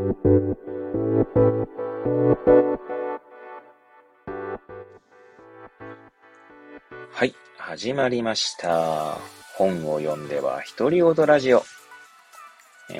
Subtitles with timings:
[0.00, 0.06] は
[7.26, 9.18] い、始まりました。
[9.58, 11.62] 本を読んでは独り言ラジオ。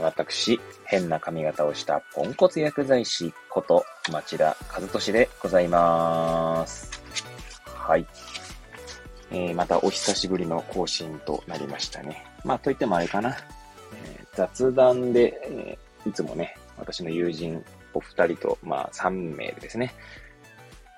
[0.02, 3.82] 私、変な髪型をしたポンコツ薬剤師こと
[4.12, 7.02] 町田和俊でございます。
[7.64, 8.06] はい。
[9.30, 12.26] えー、またお久しぶりの更新となりましたね。
[12.44, 13.38] まあ、といってもあれかな。
[13.94, 19.94] えー、雑談で、えー、いつもね、私の友人お二人と、まあ、3名でですね、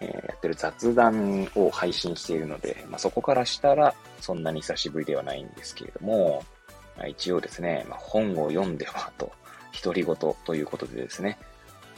[0.01, 6.45] えー、やってる雑談を配信しているので、まあ、そこからしたらそんなに久しぶりではないんですけれども、
[6.97, 9.33] まあ、一応ですね、まあ、本を読んではと、
[9.83, 11.39] 独り言ということでですね、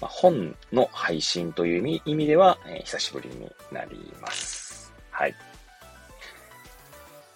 [0.01, 4.93] まあ、本の配信という意味では、えー、久しぶりになります。
[5.11, 5.35] はい。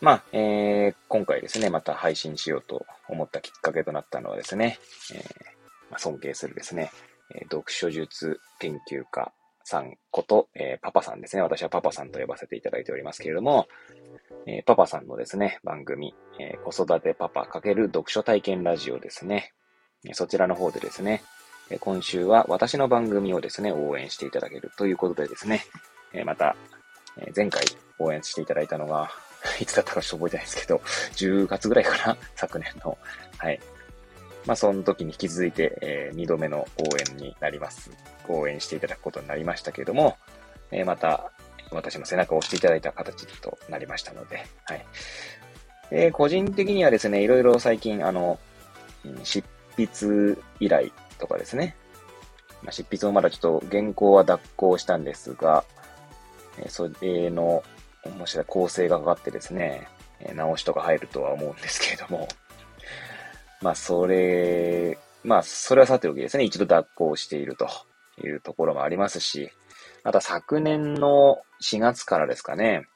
[0.00, 4.78] まあ、えー、今回ですね、また配信しようと思ったきっかけとなったのはですね、
[5.12, 5.57] えー、
[5.96, 6.90] 尊敬するですね、
[7.34, 9.32] え読書術研究家
[9.64, 11.42] さんこと、えー、パパさんですね。
[11.42, 13.68] 私はパパさんと呼ばせていただいておりますけれども、
[14.46, 19.52] えー、パパさんのですね、番組、え、子育てパパ×読書体験ラジオですね。
[20.12, 21.22] そちらの方でですね、
[21.80, 25.64] 今週は私の番組をですね、応援していただけるということでですね、
[26.14, 26.56] えまた、
[27.18, 27.62] え前回
[27.98, 29.10] 応援していただいたのが、
[29.60, 30.76] いつだったかちょっと覚えてないですけど、
[31.14, 32.96] 10月ぐらいかな昨年の。
[33.36, 33.60] はい。
[34.48, 37.90] まあ、その時に引き続いて、えー、2度目の応援になります。
[38.28, 40.16] 応援していただくことになりましたけれども、
[40.70, 41.30] えー、また、
[41.70, 44.86] 私も背中を押していただいた形となりましたので、はい。
[45.90, 48.38] えー、個人的にはですね、いろいろ最近、あの、
[49.22, 49.44] 執
[49.76, 51.76] 筆依頼とかですね、
[52.62, 55.62] まあ、執筆もまだちょっと原稿は脱稿したんですが、
[56.56, 57.62] え、それの
[58.16, 59.88] もしか構成がかかってですね、
[60.34, 62.26] 直しとか入るとは思うんですけれども、
[63.60, 67.68] まあ、それ、まあ、それはさておきですね、一度脱行していると
[68.24, 69.50] いうところもありますし、
[70.04, 72.86] また昨年の4月からですかね、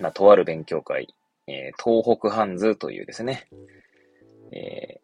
[0.00, 1.14] まあ、とある勉強会、
[1.46, 3.48] えー、東北ハンズというですね、
[4.52, 5.00] え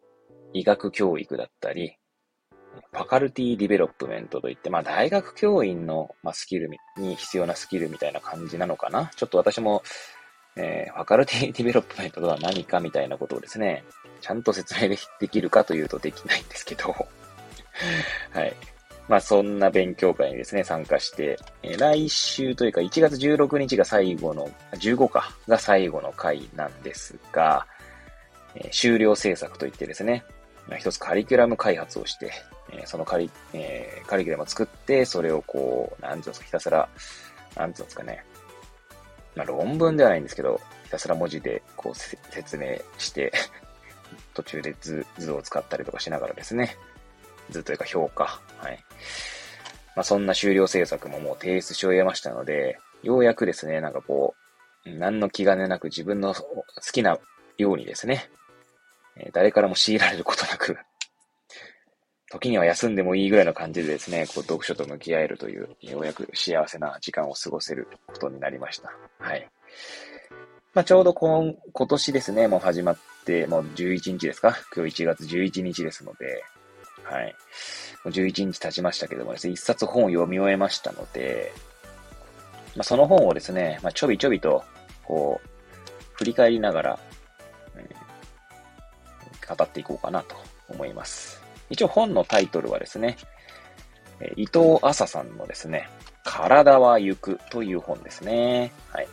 [0.53, 1.97] ー、医学教育だったり、
[2.91, 9.11] faculty development といって、まあ大学教員の、まあ、スキルに必要なスキルみたいな感じなのかな。
[9.15, 9.83] ちょっと私も、
[10.55, 13.83] えー、 faculty development とは何かみたいなことをですね、
[14.21, 16.93] ちゃんと説明できるかというとできないんですけど、
[18.31, 18.55] はい。
[19.09, 27.67] まあそんな勉強会にですね、参加して、え、来週というか1月16日が最後の、15か、が最後の回なんですが、
[28.55, 30.23] えー、終了制作といってですね、
[30.79, 32.31] 一つカリキュラム開発をして、
[32.71, 36.87] えそのカリ、えー、カリキュラムを作って、それをこう、なんていうんですか、ひたすら、
[37.57, 38.23] なんていうんですかね。
[39.35, 43.31] まあ、論文ではないんですけど、ひたすら文字でこう説明して
[44.33, 46.77] 途中で図、図を使ったりとかしながらですね。
[47.49, 48.41] 図というか評価。
[48.57, 48.83] はい。
[49.95, 54.35] まあ、そんな終了制作ももう提出し終えましたので、ようやくですね、なんかこ
[54.85, 57.17] う、何の気兼ねなく自分の好きな
[57.57, 58.29] ようにですね、
[59.31, 60.77] 誰からも強いられることなく
[62.33, 68.91] 時には休んでもいいぐらいの感じでですね、こう読書と向き合えるという、ようやく幸せな時間を過ごせることになりました。
[69.19, 69.47] はい。
[70.73, 74.57] まあ、ちょうど今、今年ですね、もう始まって、もう11日ですか？
[74.75, 76.43] 今日1月11日ですので、
[77.03, 77.35] はい。
[78.03, 81.53] もう11日経ちましたけどもですね、一冊本を読み終えましたので、
[82.75, 84.63] まあ、その本をですね、まあ、ちょびちょびと、
[85.03, 85.49] こう、
[86.13, 86.99] 振り返りながら、
[89.55, 90.35] 語っていこうかなと
[90.67, 91.42] 思います。
[91.73, 93.17] 一応本のタイトルはですね、
[94.35, 95.89] 伊藤麻さんのですね、
[96.23, 98.71] 体は行くという本ですね。
[98.89, 99.07] はい。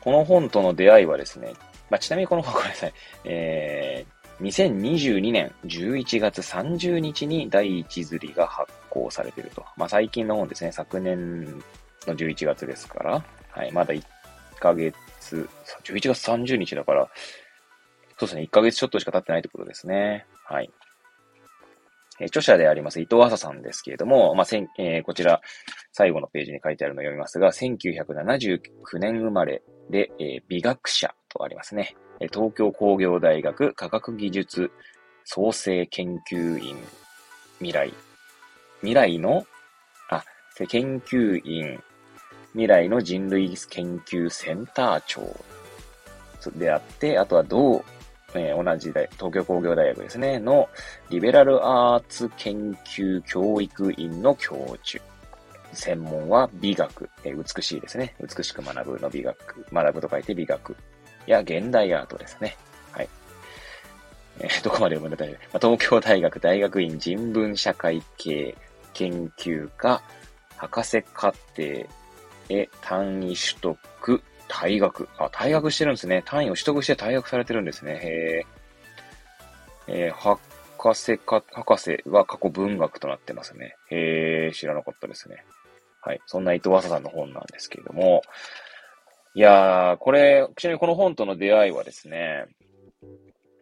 [0.00, 1.52] この本との出会いはですね、
[1.90, 2.92] まあ、ちなみにこの本ごめんなさい。
[3.24, 9.62] えー、2022年11月30日に第一釣りが発行されていると。
[9.76, 10.72] まあ、最近の本ですね。
[10.72, 11.46] 昨年
[12.06, 14.02] の11月ですから、はい、まだ1
[14.58, 14.94] ヶ月、
[15.84, 17.06] 11月30日だから、
[18.18, 20.24] そうですね、1ヶ月ちょっとしか経ってないってことですね。
[20.50, 20.70] はい。
[22.20, 25.40] え著者であります伊藤麻さんですけれども、まあせんえー、こちら、
[25.92, 31.96] 最後のページに書いてあるのを読みますが、1979年生まれで、えー、美学者とありますね。
[32.32, 34.70] 東京工業大学科学技術
[35.24, 36.76] 創生研究員
[37.58, 37.94] 未来、
[38.80, 39.46] 未来の、
[40.10, 40.24] あ、
[40.68, 41.80] 研究員
[42.52, 45.22] 未来の人類研究センター長
[46.58, 47.84] であって、あとは同
[48.34, 50.68] えー、同じ大、東京工業大学ですね、の
[51.10, 55.02] リベラルアーツ研究教育院の教授。
[55.72, 58.14] 専門は美学、えー、美しいですね。
[58.20, 60.76] 美しく学ぶの美学、学ぶと書いて美学
[61.26, 62.56] や現代アートですね。
[62.92, 63.08] はい。
[64.40, 68.56] えー、どこまで読むんだったら、まあ、東京大学大学院人文社会系
[68.92, 70.02] 研究科
[70.56, 71.86] 博士課程
[72.48, 75.08] へ単位取得退学。
[75.16, 76.22] あ、退学してるんですね。
[76.26, 77.92] 単位を取得して退学されてるんですね。
[77.92, 80.06] へえ。
[80.08, 80.36] えー、
[80.78, 83.76] 博士か、博士は過去文学となってますね。
[83.90, 85.44] へえ、知らなかったですね。
[86.02, 86.20] はい。
[86.26, 88.22] そんな伊藤浅さんの本なんですけれども。
[89.34, 92.46] いやー、これ、ちなみにこの本との出会いはですね、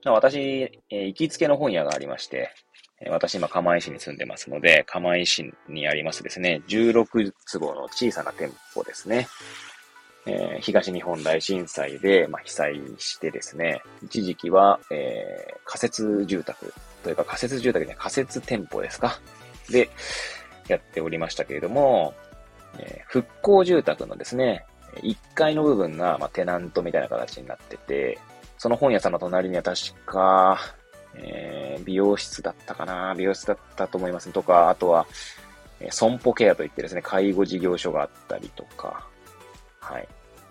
[0.04, 2.50] 私、えー、行きつけの本屋がありまして、
[3.10, 9.28] 私今釜石に住んでますので、釜石にありますですね、16坪の小さな店舗ですね。
[10.30, 16.72] えー、東日本大震災で、まあ、被災してですね、一時期は、えー、仮設住宅。
[17.02, 19.18] というか仮設住宅で仮設店舗ですか。
[19.70, 19.88] で、
[20.68, 22.14] やっておりましたけれども、
[22.78, 24.66] えー、復興住宅のですね、
[24.96, 28.18] 1階の部分が、まあ、テナントみたいな形になってて、
[28.58, 30.58] その本屋さんの隣には確か、
[31.14, 33.14] えー、美容室だったかな。
[33.16, 34.30] 美容室だったと思います。
[34.30, 35.06] とか、あとは、
[35.80, 39.06] えー、損保ケアといってですね、介護事業所があったりとか、
[39.80, 40.08] はい。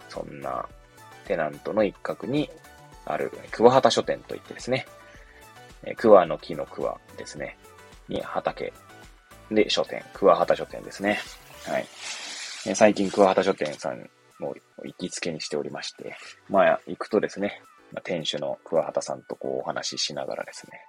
[0.09, 0.67] そんな
[1.25, 2.49] テナントの一角に
[3.05, 4.85] ある、桑畑書店といってですね、
[5.83, 7.57] えー、桑の木の桑ですね、
[8.07, 8.73] に畑
[9.51, 11.19] で書店、桑畑書店ですね。
[11.65, 11.85] はい。
[12.75, 14.09] 最近桑畑書店さん
[14.39, 16.15] も行きつけにしておりまして、
[16.49, 17.61] まあ、行くとですね、
[17.93, 20.81] ま、店主の桑畑さんとこうお話ししながらですね、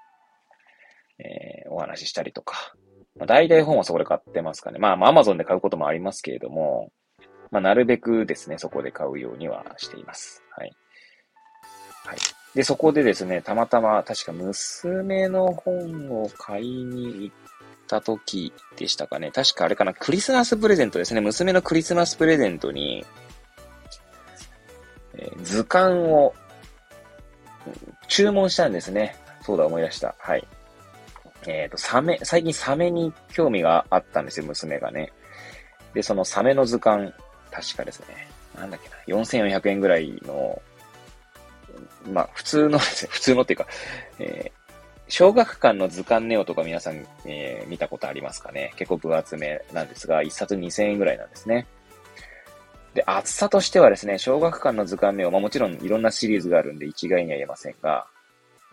[1.64, 2.74] えー、お話ししたりとか、
[3.16, 4.78] まあ、大体本はそこで買ってますかね。
[4.78, 6.90] まあ、まあ、アマゾンで買うこともありますけれども、
[7.50, 10.42] まあ、なるべくですね、そこで買うようにはしています。
[10.56, 10.72] はい。
[12.04, 12.18] はい。
[12.54, 17.36] で、そこでですね、たまたま、確か娘の本を買いに行っ
[17.86, 19.30] た時でしたかね。
[19.30, 21.20] 確かあれかな、クリスマスプレゼントですね。
[21.20, 23.04] 娘のクリスマスプレゼントに、
[25.14, 26.34] えー、図鑑を
[28.08, 29.16] 注文したんですね。
[29.42, 30.14] そうだ、思い出した。
[30.18, 30.46] はい。
[31.46, 35.12] えっ、ー、と、サメ、最近サメに興味があったんですよ、娘がね。
[35.94, 37.12] で、そのサメの図鑑、
[37.50, 38.28] 確かですね。
[38.56, 40.60] なんだっけな、4400円ぐらいの、
[42.12, 43.66] まあ、普通のですね、 普通のっていうか、
[44.18, 44.72] えー、
[45.08, 51.66] 小学館の図鑑ネオとか皆さん、えー、見たことありますかね結構分厚めなんですが、1冊2000円ぐらいなんですね。
[52.94, 58.06] で、厚さとしてはですね、小学館の図鑑名は、まあもちろんいろんなシリーズがあるんで一概には言えませんが、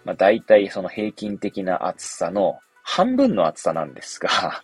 [0.03, 4.29] まあ大体その平均的な厚さの半分の厚さなんですが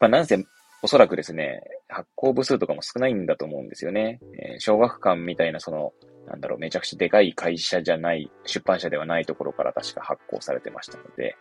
[0.00, 0.38] まあなんせ、
[0.82, 4.20] おそらくですね、発行部数とかも少ないんだと思うんですよね。
[4.38, 5.92] えー、小学館みたいなその、
[6.28, 11.36] なんだろう、めちゃくちゃでかい会社じゃない、出版社ではないところから確か発行されてましたので、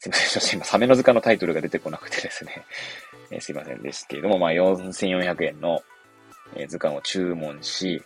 [0.00, 2.64] すいません、ちょっと今、サメの図鑑のタイトルが出てこなくてですね、
[3.30, 5.82] えー、すいませんですけれども、まあ4400円の、
[6.56, 8.02] え図鑑を注文し、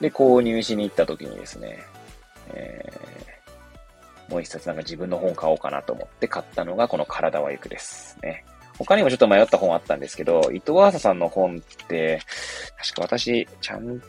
[0.00, 1.78] で、購入しに行った時にですね、
[2.54, 8.44] えー、もう一冊なんか自分の本買おうかなと思って買ったのがこの体は行くですね。
[8.78, 12.20] 他にもちょっと迷った本あったんですけど、伊藤浅さんの本って、
[12.78, 14.02] 確か私、ちゃん、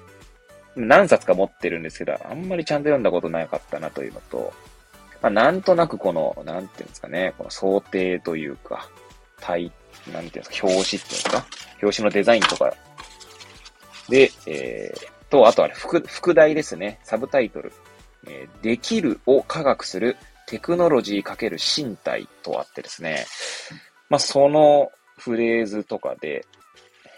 [0.75, 4.53] 何冊か持ってるんですけど、あんまりちゃんと読んだことなかったなというのと、
[5.21, 8.89] まあ、なんとなくこの、なんていうんですかね、この想定というか、
[9.39, 9.71] 体、
[10.11, 11.45] なんていうんですか、表紙っていうんですか、
[11.81, 12.73] 表紙のデザインとか
[14.09, 16.99] で、えー、と、あとは副、副題ですね。
[17.03, 17.73] サブタイトル。
[18.27, 20.15] えー、できるを科学する
[20.47, 23.25] テクノロジー×身体とあってですね。
[24.09, 26.45] まあ、そのフレーズとかで、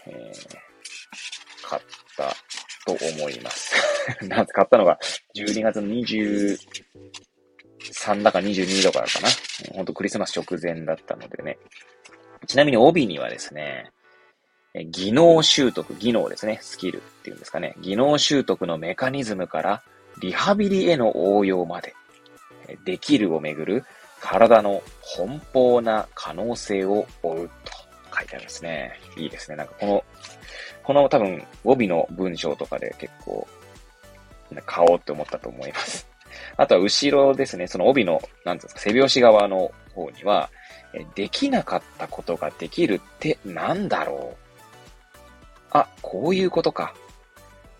[0.06, 0.56] えー、
[1.62, 1.82] 買っ
[2.16, 2.34] た
[2.86, 3.74] と思います。
[4.26, 4.98] な買ったのが
[5.34, 6.58] 12月の23
[8.22, 9.28] だか22だからかな。
[9.74, 11.58] ほんとクリスマス直前だったのでね。
[12.46, 13.90] ちなみに帯にはですね、
[14.90, 16.58] 技能習得、技能ですね。
[16.62, 17.74] スキルっていうんですかね。
[17.80, 19.82] 技能習得のメカニズムから
[20.20, 21.94] リハビリへの応用まで、
[22.84, 23.84] できるをめぐる
[24.20, 24.82] 体の
[25.16, 27.72] 奔放な可能性を追うと
[28.16, 29.00] 書いてあるんですね。
[29.16, 29.56] いいですね。
[29.56, 30.04] なんかこの、
[30.82, 33.46] この多分帯の文章とかで結構
[34.64, 36.08] 買おうって思ったと思います。
[36.56, 40.50] あとは後ろですね、その帯の、なんですか、背拍子側の方には、
[41.14, 44.46] できなかったことができるってなんだろう
[45.70, 46.94] あ、こういうことか。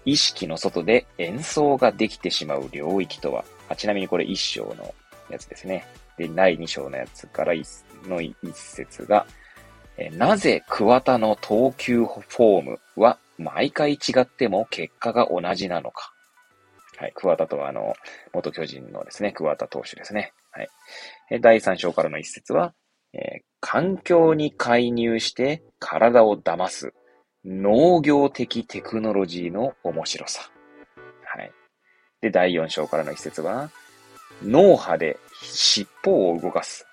[0.05, 3.45] 意識の外で演奏ができてしまう領域とは。
[3.69, 4.95] あちなみにこれ一章の
[5.31, 5.85] やつですね。
[6.16, 7.52] で、第二章のやつから
[8.04, 9.26] の一節が、
[9.99, 16.12] えなぜ桑田の投球フォームは毎回違っても結果が同じなのか。
[16.99, 17.12] はい。
[17.14, 17.94] 桑田とはあの、
[18.32, 20.32] 元巨人のですね、桑田投手ですね。
[20.50, 21.40] はい。
[21.40, 22.75] 第三章からの一節は、
[23.12, 26.94] えー、環境に介入して体を騙す
[27.44, 30.50] 農業的テクノロジーの面白さ。
[31.25, 31.52] はい。
[32.20, 33.70] で、第4章からの一節は、
[34.43, 36.87] 脳波で尻尾を動かす。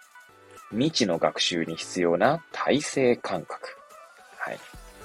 [0.72, 3.78] 未知の学習に必要な体制感覚。
[4.38, 4.60] はい。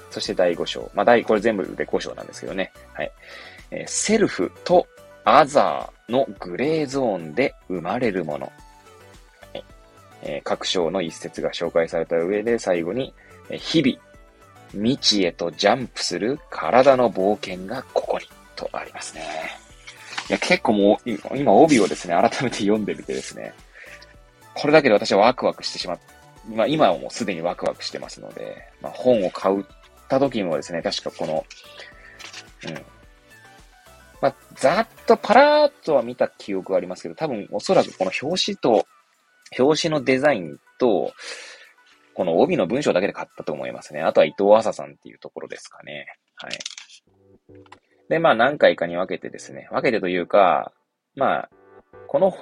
[0.09, 0.91] そして第5章。
[0.93, 2.73] まあ、第、これ全部で5章なんですけどね。
[2.93, 3.11] はい。
[3.71, 4.87] えー、セルフと
[5.23, 8.51] アザーのグレーゾーンで生まれるもの。
[9.53, 9.63] はい
[10.23, 13.13] えー、各章の一節が紹介された上で最後に、
[13.49, 13.97] えー、日々、
[14.71, 19.68] 未知へとジャンプする体の冒険がここに、とありますね。
[20.29, 23.53] いや、結構もう、今帯をですね、改めて読んでみてですね、
[24.53, 25.99] これだけで私はワクワクしてしまっ、
[26.53, 29.63] まあ今はもうすでにワクワクしてますので、まあ本を買っ
[30.07, 31.45] た時もですね、確かこの、
[32.67, 32.85] うん。
[34.21, 38.85] まあ、ざっとパラーっとは見た記憶がありますけど、多分おそらくこの表紙と、
[39.57, 41.13] 表紙のデザインと、
[42.13, 44.01] この帯の文章だけで買ったと思いますね。
[44.01, 46.05] あとは伊藤麻さんっていうところですかね。
[46.35, 46.59] はい。
[48.09, 50.73] で、まあ何回かに分けてですね、分けてというか、
[51.15, 51.49] まあ、
[52.07, 52.35] この、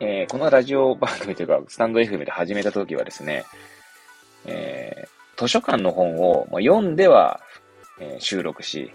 [0.00, 3.44] えー、このラジオ番組というか、スタンド FM で始めた時はですね、
[4.44, 7.40] えー、図書館の本を読んでは、
[8.00, 8.92] えー、収録し、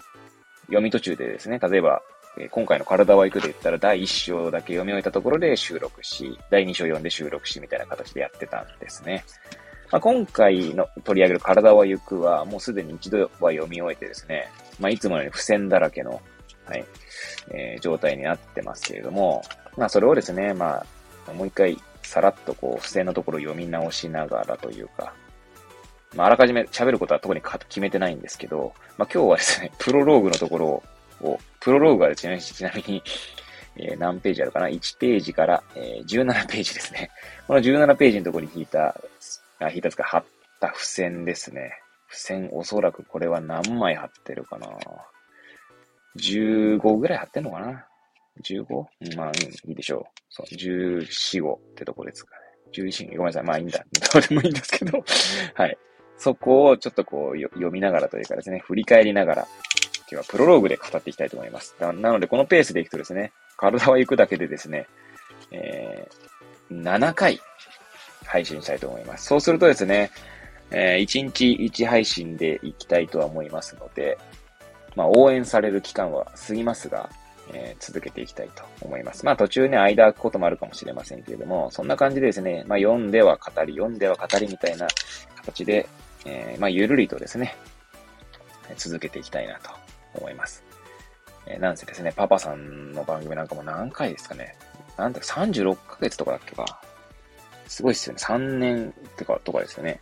[0.66, 2.00] 読み途中でですね、例えば、
[2.38, 9.24] え今回の体は行くで言ったら第1章だけ読み終えたところで収録し、第2章読んで収録しみたいな形でやってたんですね。
[9.90, 14.48] まあ、今回の取り上げる体は行くは、もうすでに一度は読み終えてですね、
[14.80, 16.20] まあ、いつもように付箋だらけの、
[16.64, 16.84] はい、
[17.52, 19.42] えー、状態になってますけれども、
[19.76, 20.84] まあ、それをですね、ま
[21.28, 25.12] あ、もう一回、さらっとこう、付箋のところを読み直しながらというか、
[26.14, 30.82] まあ、あらかじめ喋ることは特に決めてないんですけど、まあ、今日はですね、 プロローグのところ
[31.22, 33.02] を、プロローグはですね、 ちなみに、
[33.76, 37.10] えー、何ページあるかな ?1 ページから、えー、17ページですね。
[37.46, 39.00] この17ページのところに引いた、
[39.60, 40.24] あ、引いたつか貼っ
[40.60, 41.80] た付箋ですね。
[42.10, 44.66] 付箋、おそらくこれは何枚貼ってるかな
[46.18, 47.86] ?15 ぐらい貼ってんのかな
[48.44, 49.16] ?15?
[49.16, 49.32] まあ、
[49.66, 50.02] いいでしょう。
[50.28, 52.40] そう、14、5ってとこですかね。
[52.72, 53.42] 11、ごめんなさい。
[53.44, 53.84] まあいいんだ。
[54.12, 55.04] どうでもいいんですけど。
[55.54, 55.78] はい。
[56.16, 59.48] そこをちょっとこう読みながらというかですね、振り返りながら、
[60.00, 61.76] 今日はプロローグで語っていきたいと思います。
[61.80, 64.86] なので、このペースでいくとですね、体は行くだけでですね、
[65.52, 67.40] えー、7回
[68.26, 69.26] 配信したいと思います。
[69.26, 70.10] そうするとですね、
[70.70, 74.18] えー、1日1配信でいきたいとは思いますので、
[74.96, 77.10] まあ、応援される期間は過ぎますが、
[77.52, 79.24] えー、続けていきたいと思います。
[79.24, 84.86] まあ途中ね、間空くこともあるかもしれませんけれども、そんな感じでですね、まあ読んでは語り、読んでは語りみたいな
[85.36, 85.88] 形で、
[86.24, 87.56] えー、まあ、ゆるりとですね、
[88.76, 89.70] 続けていきたいなと
[90.14, 90.62] 思います。
[91.46, 94.56] えー、なんせですね、パパさんの番組なんかも何回ですかね。
[94.96, 96.80] なんだ36ヶ月とかだっけか。
[97.66, 98.20] すごいっすよね。
[98.20, 100.00] 3年ってか、とかですよね。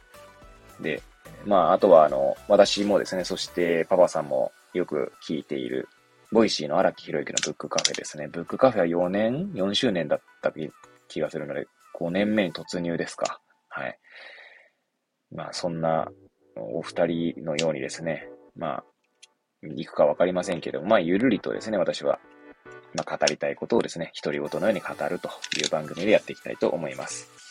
[0.81, 1.03] で、
[1.45, 5.89] まあ、あとは、あの、私もですね、そしてパパさんもよく聞いている、
[6.31, 8.29] Voicy の荒木博行のブックカフェですね。
[8.29, 10.53] ブックカフェは4年 ?4 周年だった
[11.09, 11.67] 気がするので、
[11.99, 13.41] 5年目に突入ですか。
[13.69, 13.99] はい。
[15.35, 16.09] まあ、そんな
[16.57, 18.85] お二人のようにですね、まあ、
[19.63, 22.19] 行くかわかりませんけどまあ、ゆるりとですね、私は、
[22.95, 27.48] まあ、語りたいことをですね、独り言のように語るという番組でやっていきたいと思います。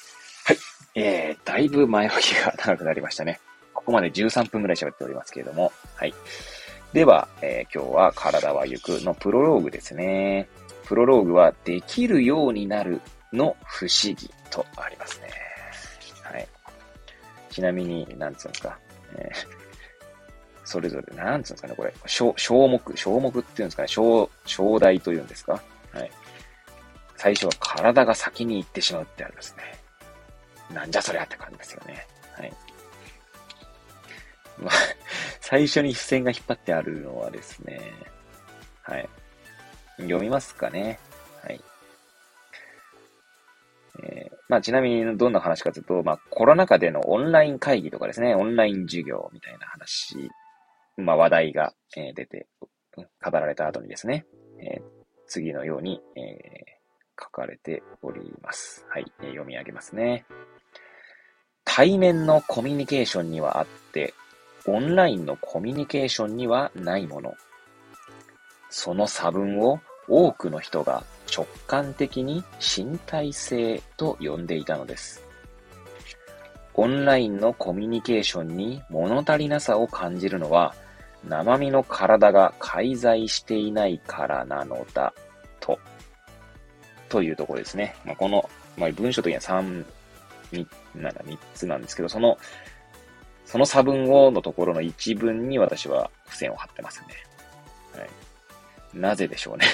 [1.00, 3.40] えー、だいぶ前置きが長くなりましたね。
[3.72, 6.14] ここまで13分くらい喋っておりますけれども、はい。
[6.92, 10.50] では、えー、今日は体は行くのプロローグですね。
[10.86, 13.00] プロローグはできるようになる
[13.32, 15.30] の不思議とありますね。
[16.24, 16.48] はい。
[17.52, 18.80] ちなみに、なんつうんですか、
[19.18, 19.48] えー、
[20.66, 25.62] それぞれ、なんつうんですかね、これ、小、小目、小目っていうんですかね、小、小題というんですか
[25.94, 26.10] はい。
[27.18, 29.77] 最初は体が先に行ってしまうってあるんですね。
[30.74, 32.06] なんじゃそりゃって感じですよね。
[32.34, 32.54] はい。
[34.60, 34.72] まあ、
[35.42, 37.80] 最初に付箋が引っ張ってあるのはですね、
[38.82, 39.10] はい。
[39.98, 41.00] 読みますかね。
[41.44, 41.62] はい。
[44.04, 50.30] えー、まあ、ちなみにどんな話かというと、まあ、コロナ禍でのオンライン会議とかですね、オンライン授業みたいな話、
[50.98, 52.48] まあ、話題が、えー、出て、
[52.96, 54.26] 語られた後にですね、
[54.60, 54.84] えー、
[55.28, 56.78] 次のように、え、
[57.20, 58.86] 書かれております。
[58.90, 60.26] はい、え、読み上げますね。
[61.70, 64.14] 対面のコミュニケーションにはあって、
[64.66, 67.36] オンラインのコミュニケーションにはないもの。
[68.70, 75.24] その差分を多くの人が直感的に身体性と呼んでいたのです。
[76.74, 80.74] オンラインのコミュニケーションに物足りなさを感じるのは、
[81.28, 85.14] 生身の体が介在していないからなのだ、
[85.60, 85.78] と。
[87.10, 87.96] というところですね。
[88.06, 89.86] まあ、この、まあ、文章的には3、
[90.52, 92.38] 3、なんだ、3つなんですけど、その、
[93.46, 97.08] その差分をのところの一文に私は付箋を貼ってますね。
[97.98, 98.10] はい。
[98.94, 99.66] なぜでしょうね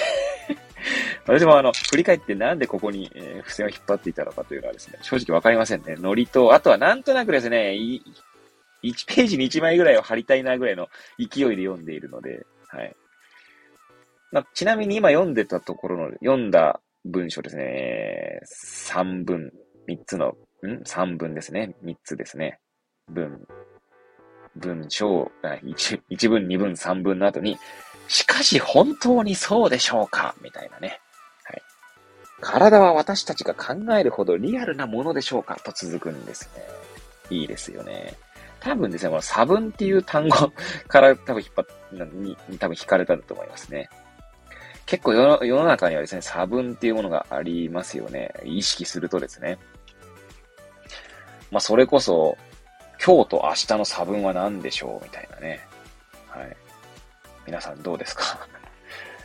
[1.25, 5.96] 私もあの、振り返ってなんでここに、え、付箋を引っ張っていたのかというのはですね、正直わかりませんね。
[5.98, 8.01] ノリと、あとはなんとなくですね、1
[9.08, 12.96] ページに1枚ぐらいを貼りたいなぐらいの勢いで読んでいるので、はい。
[14.32, 18.42] まあ、ちなみに今読んでたところの、読んだ文章ですね、
[18.92, 19.53] 3分、
[19.88, 20.36] 3つの、
[20.67, 21.75] ん ?3 分ですね。
[21.84, 22.60] 3つですね。
[23.10, 23.46] 文、
[24.55, 27.58] 文章、1, 1文、2文、3文の後に、
[28.08, 30.36] しかし本当にそうでしょうか？
[30.41, 31.00] みたいなね。
[31.43, 31.62] はい。
[32.41, 35.58] 体は私たちが考えるほどリアルなものでしょうか？
[35.63, 36.63] と続くんですね。
[37.29, 38.13] いいですよね。
[38.60, 40.51] 多分ですね、この差分っていう単語
[40.88, 43.89] から多分引っ張っ、に、多分引かれたんだと思いますね。
[44.86, 48.34] 結構世の中にはですね、差分っていうものがありますよね。
[48.43, 49.58] 意識するとですね。
[51.54, 52.36] まあ、それこそ、
[53.06, 55.60] 今日と明日の差分は何でしょうみたいなね。
[56.28, 56.58] はい。
[57.46, 58.40] 皆さんどうですか？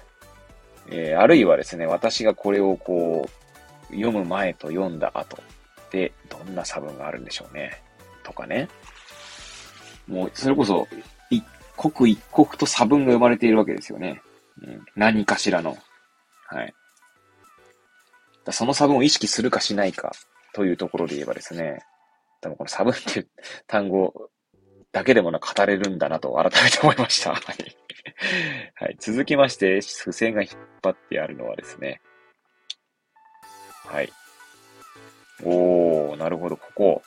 [0.93, 3.27] えー、あるいはですね、私がこれをこ
[3.91, 5.43] う、読む前と読んだ後
[5.91, 7.81] で、どんな差分があるんでしょうね？
[8.23, 8.69] とかね。
[10.07, 10.87] もう、それこそ、
[11.31, 11.43] 一
[11.77, 14.21] 刻一刻と差分が生まれているわけですよね。
[14.63, 15.79] うん、何かしらの。
[16.49, 16.75] はい。
[18.51, 20.13] その差分を意識するかしないか
[20.53, 21.83] というところで言えばですね、
[22.40, 23.28] 多分この差分っていう
[23.66, 24.30] 単語
[24.92, 27.33] だけでもな語れるんだなと改めて思いました。
[27.33, 27.40] は
[28.88, 28.97] い。
[28.99, 30.52] 続きまして、付箋が引っ
[30.83, 32.00] 張ってあるのはですね。
[33.87, 34.12] はい。
[35.45, 37.02] おー、なるほど、ここ。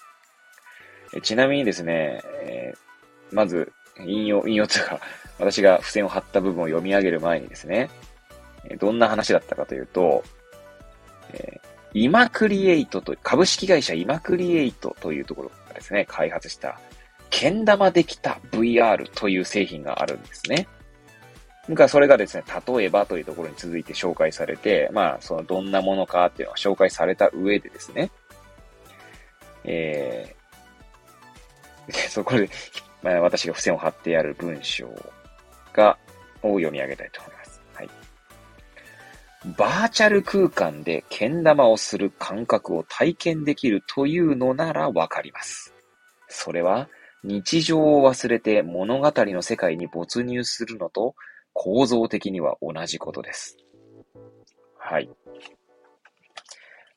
[1.13, 2.91] えちなみにですね、えー
[3.31, 3.71] まず、
[4.05, 4.99] 引用、引用というか、
[5.39, 7.89] 私が付箋を貼った部分を読み上げる前にですね、
[8.79, 10.23] どんな話だったかというと、
[11.33, 16.79] えー、イマクリエイトと、株式会社イマクリエイトというところがですね、開発した、
[17.29, 20.67] けん玉できた VR という製品があるんですね。
[21.75, 28.11] かそれがですね、例えばというところに続いて紹介されて、まあ、そのどんなものかっていうのが紹介された上でですね、
[29.63, 32.49] えー、そこで
[33.01, 34.87] まあ、私が付箋を貼ってある文章
[35.73, 35.97] が、
[36.43, 37.40] を読み上げたいと思います。
[39.45, 45.73] バーチャル空間でけん玉をする感覚を体験できるというのならわかります。
[46.27, 46.89] それは、
[47.23, 51.15] 日常を忘れて物語の世界に没入するのと
[51.53, 53.57] 構造的には同じことです。
[54.77, 55.09] はい。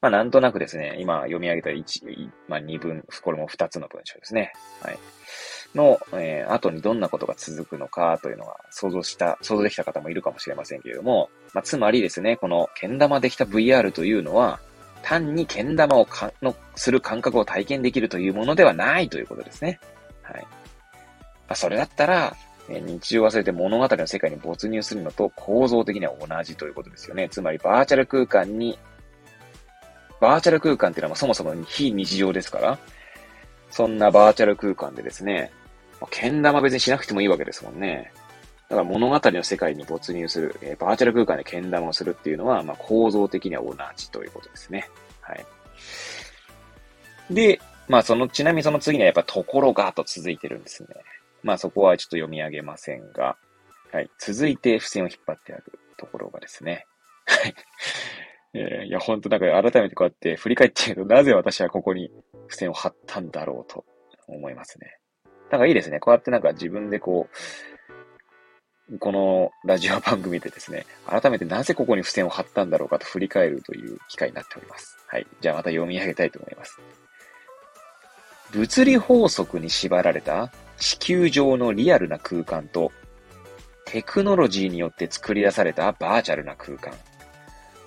[0.01, 4.53] まあ、なんとなくですね、今読み上げた1、まあ、2文、これも2つの文章ですね。
[4.83, 4.99] はい。
[5.75, 14.61] の、えー、後にどんなことが続くのかというのが想像した、想像できた方もいるかもしれませんけれども、まあ、つまりですね、この剣玉できた VR というのは、
[15.03, 19.79] 単に剣玉をかのする感覚を体験できるというものではないということですね。
[20.23, 20.43] はい。
[20.43, 20.49] ま
[21.49, 22.35] あ、それだったら、
[22.69, 27.29] え日常を忘れて物語の世界に没入するのと構造的には同じということですよね。
[27.29, 28.79] つまりバーチャル空間に、
[30.21, 32.79] バーチャル空間っていうのはそもそも非日常ですから、
[33.71, 35.53] そんなバーチャル空間でですね、
[36.11, 38.13] けん玉別にしなくてもいいわけですもんね。
[38.69, 44.89] だから物語の世界に没入する、えー、バーチャル空間でけん玉をするっていうのは、まあ、構造的には同じということですね。
[45.21, 45.47] はい。
[47.31, 50.89] で、まあその、ちなみにその次にはやっぱところがと続いてるんですね。
[51.43, 53.37] まあそこはちょっと読み上げませんが、
[53.93, 54.11] はい。
[54.19, 55.65] 続いて付箋を引っ張ってある
[55.97, 56.87] ところがですね。
[57.27, 57.55] はい。
[58.55, 62.11] えー、いや、ほんとなんか改めてこうやって振り返ってみると、なぜ私はここに
[62.49, 63.85] 付箋を貼ったんだろうと
[64.27, 64.99] 思いますね。
[65.55, 66.01] なんかいいですね。
[66.01, 67.29] こうやってなんか自分でこ
[68.91, 74.99] う、このラジオ番組でですね、改めてなぜここに付箋を貼ったんだろうかと振り返るという機会になっております。
[75.07, 75.27] はい。
[75.41, 76.81] じゃあまた読み上げたいと思います。
[78.51, 82.91] 物理法則に縛られた地球上のリアルな空間と
[83.87, 86.93] テクノロジーによって作り出されたバーチャルな空間。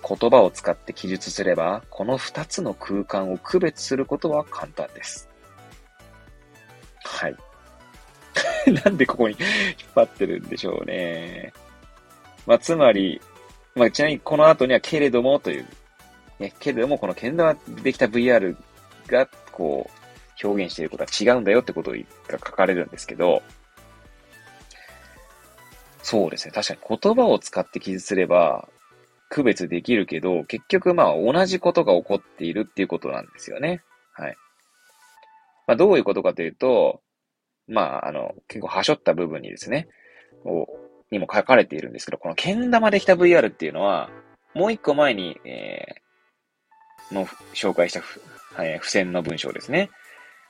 [0.07, 5.29] 言葉を使って記述すれば、この二つの空間を区別することは簡単です。
[7.03, 7.35] はい。
[8.85, 9.47] なんでここに引っ
[9.95, 11.53] 張ってるんでしょうね。
[12.45, 13.21] まあ、つまり、
[13.75, 15.65] まあ、ちなみにこの後にはけれどもという、
[16.39, 18.55] ね、けれどもこの剣道できた VR
[19.07, 21.97] が、こう、表現していることは違うんだよってことが
[22.31, 23.41] 書かれるんですけど、
[26.03, 26.53] そうですね。
[26.53, 28.69] 確かに言葉を使って記述すれば、
[29.29, 33.81] 区別できるけど、結局まあ同じことが起こっているっていうことなんですよね。
[34.13, 34.37] はい。
[35.67, 37.01] まあどういうことかというと、
[37.67, 39.87] まあ、あの、結構はしょった部分にですね、
[40.45, 40.67] を、
[41.11, 44.09] にも書かれているんですけど、このけん玉できた VR っていうのは、
[44.53, 48.01] もう一個前に、えー、の紹介した
[48.63, 49.89] えー、付箋の文章ですね。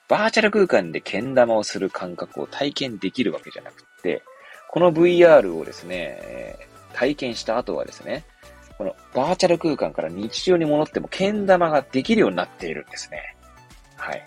[0.08, 4.24] バーチャル空間でけん玉をする感覚を体験できるわけじゃなくて、
[4.70, 8.24] この VR をですね、えー、体験した後はですね、
[8.78, 13.36] このバーチャル空間から日常に戻っても、けん玉ができるようになっているんですね。
[13.98, 14.26] はい。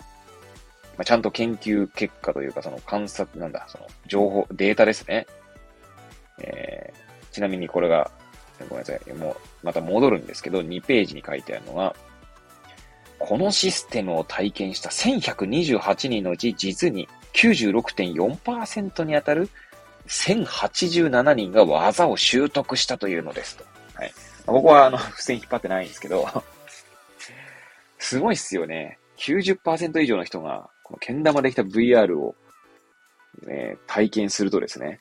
[0.97, 5.25] まあ、ちゃんと研究結果というか、その観察、なんだ、その情報、データですね。
[6.39, 8.11] えー、ちなみにこれが、
[8.69, 9.13] ごめんなさい。
[9.13, 11.95] もう、また戻るんですけど、2ページに書いてあるのが、
[13.19, 19.49] このシステムを体験した1128人のうち実に96.4%に当たる
[20.07, 23.65] 1087人が技を習得したというのですと。
[23.93, 24.13] はい。
[24.45, 26.27] ここはあの、 付箋引っ張ってないんですけど、
[27.99, 28.97] すごいっすよね。
[29.17, 32.35] 90%以上の人が、このけん玉できた VR を、
[33.47, 34.99] ね、体験するとですね、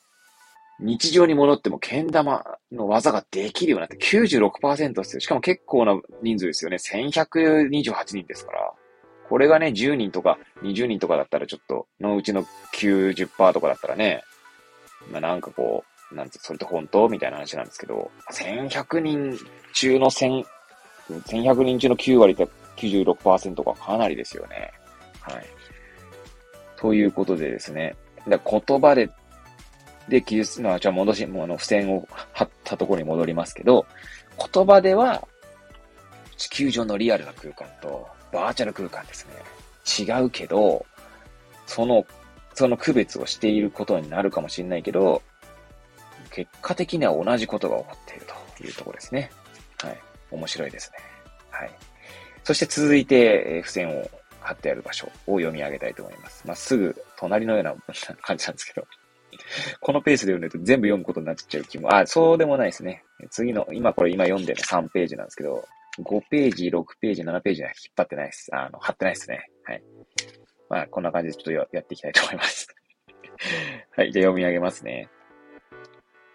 [0.78, 5.20] 日常に戻ってもけん玉の技ができるようになって96%ですよ。
[5.20, 6.76] しかも結構な人数ですよね。
[6.76, 8.72] 1128人ですから。
[9.28, 14.22] これがね、10人とか20人とかだったらちょっと、のうちの90%とかだったらね、
[15.10, 19.38] まあなんかこう、なんつそれって本当みたいな話なんですけど、1100人
[19.74, 20.44] 中の1000、
[21.08, 24.72] 1100人中の9割って96%がかなりですよね。
[25.20, 25.59] はい。
[26.80, 27.96] ということでですね、
[28.28, 29.10] だ言葉で、
[30.08, 33.86] で、記述、まあ、じゃあ戻し、もうあの、付箋を貼ったところに戻りますけど、
[34.52, 35.26] 言葉では、
[36.36, 40.04] 地球上のリアルな空間と、バーチャル空間ですね。
[40.04, 40.84] 違うけど、
[41.66, 42.04] その
[42.54, 45.22] その区別をしていることになるかもしれないけど、
[46.30, 48.26] 結果的には同じことが起こっている
[48.58, 49.30] というところですね。
[49.82, 49.98] はい。
[50.30, 50.98] 面白いですね。
[51.50, 51.70] はい。
[52.44, 56.46] そして続いて、え付箋を貼ってある場所を読み上げたいと思います。
[56.46, 57.74] まあ、すぐ隣のような
[58.22, 58.86] 感じなんですけど、
[59.80, 63.04] このペースで読んでると全部読むことになっちゃう気も、あ、そうでもないですね。
[63.30, 65.64] 次の、今これ今読んでる3ページなんですけど、
[65.98, 68.48] 5ページ、6ページ、7ページは引っ張ってないです。
[68.52, 69.50] あの、貼ってないですね。
[69.64, 69.82] はい。
[70.68, 72.68] まあ、こんな感じでちょっとやっていきたいと思います
[73.96, 75.08] はい、じゃあ読み上げますね。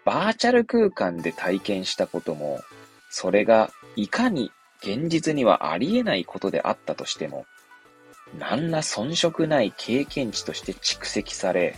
[0.04, 2.60] バーチャル空間で体験したことも、
[3.10, 7.46] それがいかに現実にはありえないことであったとしても、
[8.38, 11.76] 何ら遜色ない経験値として蓄積され、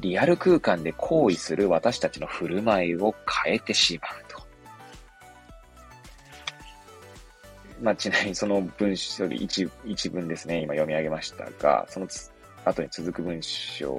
[0.00, 4.40] リアル空間で行為する私たちの振る舞いを変えてしまうと。
[7.82, 12.06] まあ、ちなみにその文章で一一文ですね、今読み上げましたが、その
[12.64, 13.94] 後に続く文章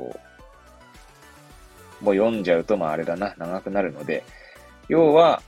[1.99, 4.23] も読んじゃうと、まああれだな、長くなるので、
[4.87, 5.41] 要は、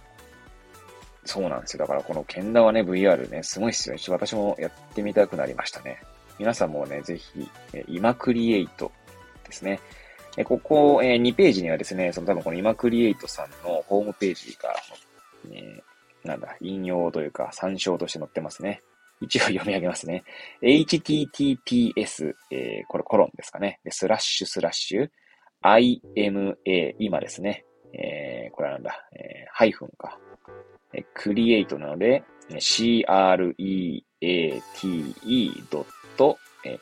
[1.26, 1.80] そうなんですよ。
[1.80, 3.98] だからこの剣道はね、VR ね、すごいっすよ。
[4.10, 6.02] 私もやってみたくなりましたね。
[6.44, 7.50] 皆さんもね、ぜひ、
[7.88, 8.92] 今クリエイト
[9.46, 9.80] ですね。
[10.44, 14.76] ここ、え2ページにはですね、その多分この今クリエイトさんのホームページが、
[15.50, 15.82] ね、
[16.26, 18.84] なんだ、引用というか参照として載ってますね。
[19.22, 20.26] 一応読み上げますね。
[20.62, 23.80] https、えー、これコロンですかね。
[23.86, 25.10] で、スラッシュスラッシュ、
[25.64, 26.58] ima、
[27.00, 27.64] 今ですね。
[27.94, 30.20] えー、これはなんだ、えー、ハイフンか。
[30.92, 34.04] えー、クリエイトなので、create.com、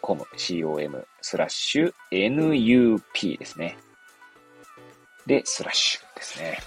[0.01, 3.77] com、com スラッシュ、nup ですね。
[5.25, 6.59] で、スラッシュですね。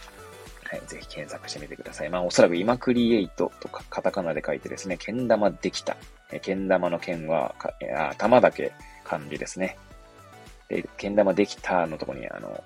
[0.70, 2.10] はい、ぜひ検索してみてください。
[2.10, 5.96] まあ、おそらく今クリエイトとかカタカナで書いてですね、けん玉できた。
[6.32, 8.72] えけん玉の剣は、かあ玉だけ
[9.04, 9.78] 漢字ですね。
[10.68, 12.64] で、けん玉できたのとこに、あの、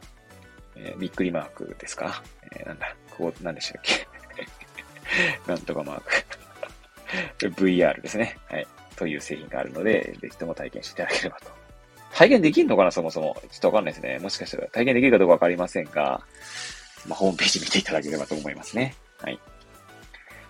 [0.77, 2.23] えー、びっくりマークですか？
[2.53, 4.07] えー、なんだ、ここ、なんでしたっけ？
[5.47, 8.39] なんとかマーク VR ですね。
[8.49, 8.67] はい。
[8.99, 11.51] という製品があるので、ぜひとも体験していただければと。
[12.13, 13.37] 体験できるのかなそもそも。
[13.51, 14.19] ちょっとわかんないですね。
[14.19, 16.21] もしかしたら体験できるかどうかわかりませんが、
[17.07, 18.95] まあ、ホームページ見ていただければと思いますね。
[19.21, 19.39] はい。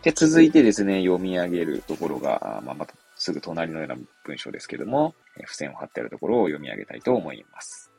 [0.02, 7.92] で、続いてですね、読み上げるところが、まあ、またすぐ隣のような文章ですけども、付箋を貼ってあるところを読み上げたいと思います。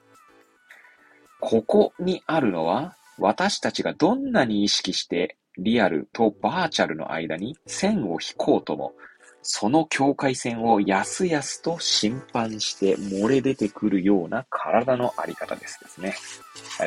[1.41, 8.93] ここにあるのは、私たちがどんなに意識してリアルとバーチャルの間に線を引こうとも、
[9.41, 16.15] その境界線をやすやすと審判して漏れ出てくるような体のあり方ですですね。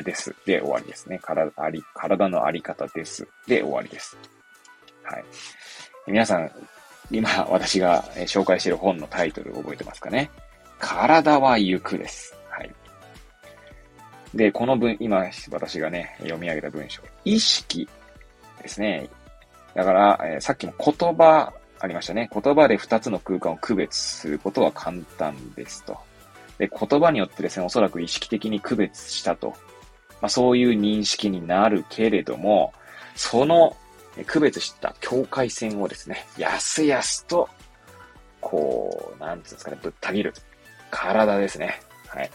[0.03, 0.35] です。
[0.47, 1.19] で終わりですね。
[1.23, 3.27] 体あり体のあり方です。
[3.47, 4.17] で終わりです。
[5.03, 5.25] はい。
[6.07, 6.51] 皆さん、
[7.11, 10.31] 今私が紹介している本のタイトル覚えてますかね？
[10.79, 12.35] 体は行くです。
[12.51, 12.71] はい。
[14.35, 17.89] で、この文、今私がね、読み上げた文章、意識
[18.61, 19.09] ですね。
[19.75, 22.31] だから、えー、さっきの言葉ありましたね。
[22.33, 25.99] 言葉で2つの空間を区別することは簡単ですと。
[26.57, 29.49] で、言葉によってですね、おそらく意識的に区別したと。
[30.21, 32.73] まあ、そういう認識になるけれども、
[33.17, 33.77] その
[34.29, 37.49] 区別した境界線をですね、やすやすと、
[38.41, 40.35] こう、なんつうんですかね、ぶった切る。
[40.93, 41.81] 体ですね。
[42.07, 42.31] はい。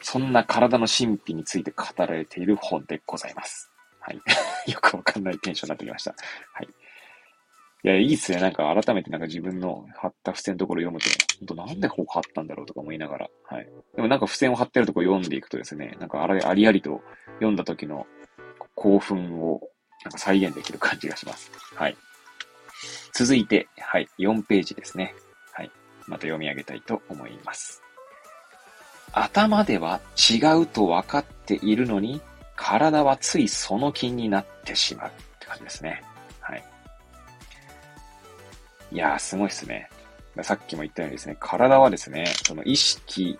[0.00, 3.68] そんな体の神秘について語られている本でございます。
[3.98, 4.20] はい。
[4.70, 6.14] よくわかんないテンションになってきました。
[6.52, 6.68] はい。
[7.82, 8.40] いや、いいっすね。
[8.40, 13.68] なんか改めてなんか自分の貼った付箋のところ読むと、本当なんでここ貼ったんだろうとか思いながら、はい。
[13.96, 17.00] でもなんか付箋を貼ってるとこ読んでいくとですね、なんかあれ、ありありと
[17.34, 18.06] 読んだ時の
[18.74, 19.60] 興奮を
[20.04, 21.50] なんか再現できる感じがします。
[21.74, 21.96] はい。
[23.14, 25.14] 続いて、はい、4ページですね。
[25.52, 25.70] はい。
[26.06, 27.82] また読み上げたいと思います。
[29.12, 32.20] 頭では違うと分かっているのに、
[32.56, 36.02] 体はついその気になってしまうって感じですね。
[38.92, 38.96] い。
[38.96, 39.88] やー、すごいっすね。
[40.42, 43.38] さっきも言ったようにですね、体はですね、その意識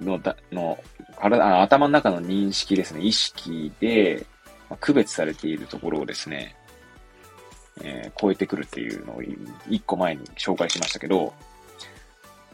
[0.00, 0.78] のだ、の、
[1.18, 4.26] 体、頭の中の認識ですね、意識で、
[4.68, 6.54] ま、区別されているところをですね、
[7.82, 9.22] えー、超えてくるっていうのを
[9.68, 11.32] 一個前に紹介しましたけど、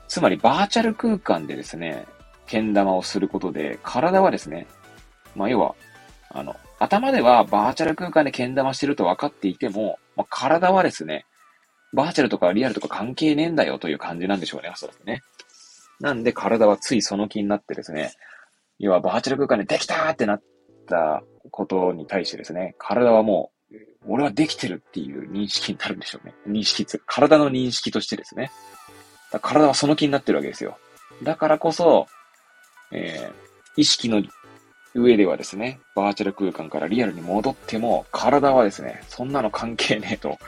[0.08, 2.06] つまりバーチャル空間でですね、
[2.46, 4.66] けん玉をすることで、体はですね、
[5.34, 5.74] まあ、要は、
[6.30, 11.24] あの、頭ではバーチャル空間でけん玉してると分かっていても、まあ、体はですね、
[11.92, 15.22] バーチャルとかリアルとか関係ねえんだよという感じなんでしょうね、おそらくね。
[16.00, 18.12] なんで体はついその気になってですね、
[18.78, 20.42] 要はバーチャル空間でできたーってなっ
[20.88, 23.76] たことに対してですね、体はもう、
[24.06, 26.34] 俺はできてるっていう認識になるんでしょうね。
[26.48, 28.50] 認識つ、体の認識としてですね。
[29.40, 30.76] 体はその気になってるわけですよ。
[31.22, 32.06] だからこそ、
[32.90, 34.22] えー、意識の
[34.94, 40.38] 上ではですね、バーチャル空間からリアルに戻っても、体はですね、そんなの関係ねえと、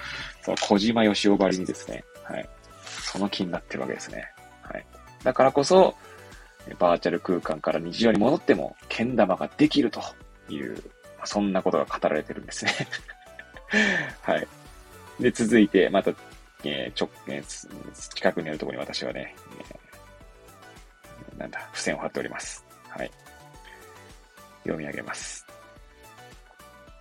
[0.42, 2.48] その小島よしおばりにですね、はい。
[2.84, 4.26] その気になってるわけですね。
[4.62, 4.86] はい。
[5.22, 5.94] だからこそ、
[6.78, 10.00] バーチャル空間から日常に戻っても、けん玉ができると
[10.48, 10.82] いう、
[11.24, 12.72] そんなことが語られてるんですね
[14.22, 14.46] はい。
[15.20, 16.10] で、続いて、また、
[16.64, 22.64] えー、ちょ、えー、近くにあるところに私はね、えー、なんだ、付箋を貼っております。
[22.88, 23.10] はい。
[24.64, 25.46] 読み上げます。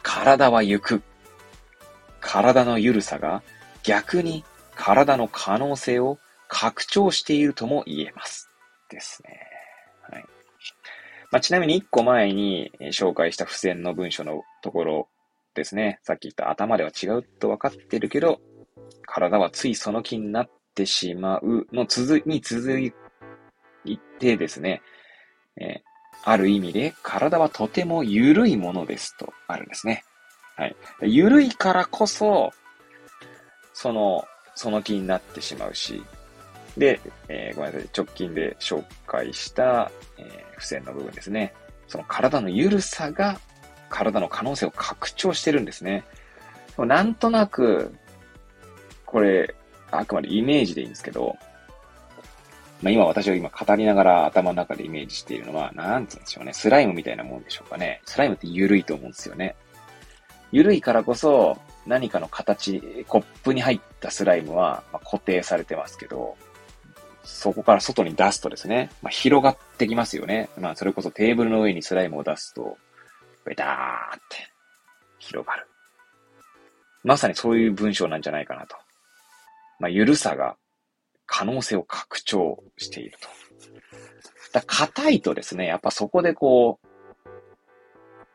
[0.01, 1.01] 体は行く。
[2.19, 3.43] 体の緩さが
[3.83, 4.45] 逆に
[4.75, 8.49] 体の可能性を拡張しているとも言えます。
[8.89, 9.39] ですね。
[10.09, 10.25] はい。
[11.31, 15.07] まあ、ちなみに一個前に紹介した付箋の文章のところ
[15.55, 15.99] ですね。
[16.03, 18.39] さっき言った頭では違うと分かってるけど、
[19.05, 22.93] 体はついその気になってしまうの続に続い
[24.19, 24.81] てですね、
[25.59, 25.81] え
[26.23, 30.03] ある意味で体はとても緩いものですとあるんですね。
[30.55, 30.75] はい。
[31.01, 32.51] 緩いからこそ、
[33.73, 36.03] その、その気になってしまうし、
[36.77, 41.53] で、えー、ごめんなさい、直近で紹介した、えー、付箋の部分ですね。
[41.87, 43.39] その体の緩さが
[43.89, 46.03] 体の可能性を拡張してるんですね。
[46.77, 47.93] なんとなく、
[49.05, 49.53] これ、
[49.91, 51.37] あくまでイメージでいいんですけど、
[52.83, 56.51] まあ、今私は今語りながら頭の中でイメージしているのは、なんつうんでしょうね。
[56.53, 58.01] スライムみたいなもんでしょうかね。
[58.05, 59.55] スライムって緩いと思うんですよね。
[60.51, 66.35] 緩いからこそ、何かの形、コップに入ったスライムは、固定されてますけど、
[67.23, 70.49] そこから外に出すとですね、まあ、広がってきますよね。
[70.59, 72.77] まあ、それこそテーブルの上にスライムを出すと、
[73.45, 74.51] ベターって
[75.19, 75.67] 広がる。
[77.05, 78.75] まさにそういう文章なんじゃないかなと。
[79.79, 80.57] まあ、ゆるさが
[81.35, 83.27] 可能性を拡張していると。
[84.51, 87.27] だ硬いとですね、やっぱそこでこう、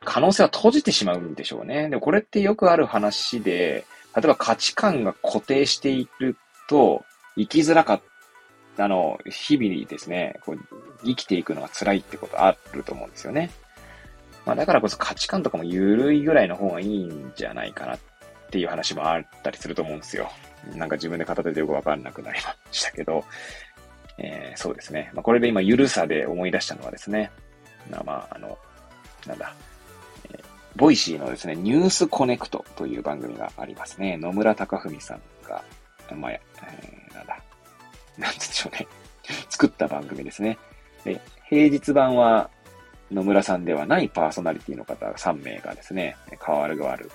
[0.05, 1.89] 可能性は閉じてしまうんでしょうね。
[1.91, 3.85] で、これってよくある話で、
[4.17, 6.37] 例えば価値観が固定している
[6.69, 7.05] と、
[7.37, 8.01] 生きづらかっ
[8.77, 10.59] た、あの、日々にですね、こう
[11.05, 13.53] 生きていくのが辛いってことあると思うんですよね。
[14.45, 17.97] まあだからこそ価値観とかも緩いぐらいの方がいいんじゃないかな
[18.49, 20.31] っていう話もあったりすると思うんですよ。
[20.75, 23.25] なんか自分で片手でよくわかんなくなりましたけど、
[24.17, 25.11] えー、そうですね。
[25.15, 27.31] まあ、これで今、ゆるさで思い出したのはですね、
[27.91, 28.59] まあ、まあ、あの、
[29.27, 29.55] なんだ、
[30.33, 30.45] えー、
[30.77, 34.17] ボイシーのですね、ニュースコネクトという番組がありますね。
[34.17, 35.63] 野村隆文さんが、
[36.17, 37.39] まあ、えー、なんだ、
[38.17, 38.89] なんでしょうね。
[39.51, 40.59] 作った番組ですね。
[41.05, 42.51] で、平日版は
[43.13, 47.11] 野村さんではないパーソナリティの方3名がですね、変わる変わる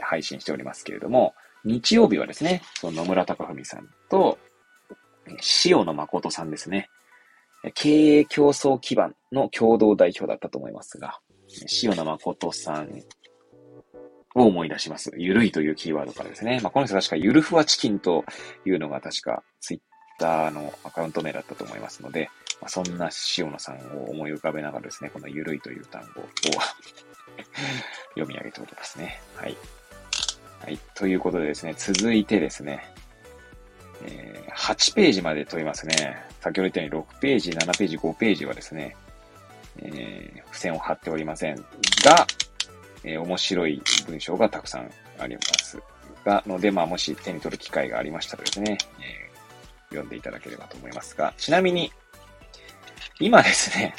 [0.00, 4.38] 配信しておりますけれども、日曜日はですね、その野村隆文さんと、
[5.64, 6.88] 塩野誠さんですね。
[7.74, 11.20] 経営競争基盤の共同代表だったと思いますが、
[11.82, 12.88] 塩野誠さん
[14.34, 15.10] を思い出します。
[15.16, 16.60] ゆるいというキーワードからですね。
[16.62, 18.24] まあ、この人確かゆるふわチキンと
[18.64, 19.80] いうのが確かツイッ
[20.18, 26.24] ターのアカウント名だったと思いますので、まあ、そんな塩野さんを思い浮かべながらですね、このゆるいという単語を
[28.14, 29.20] 読み上げておりますね。
[29.36, 29.56] はい。
[30.64, 30.78] はい。
[30.94, 32.84] ということでですね、続いてですね、
[34.04, 36.24] えー、8ページまで問いますね。
[36.40, 38.96] 先ほど言ったように6ページ、7ページ、5ページはですね、
[39.78, 41.56] えー、付箋を貼っておりません
[42.04, 42.26] が、
[43.04, 45.80] えー、面白い文章がたくさんあります
[46.24, 51.92] が、ので、まあ、もし手に取る機会がありましたらですね、えー、読んでいただければと思いますが、ちなみに、
[53.20, 53.94] 今ですね、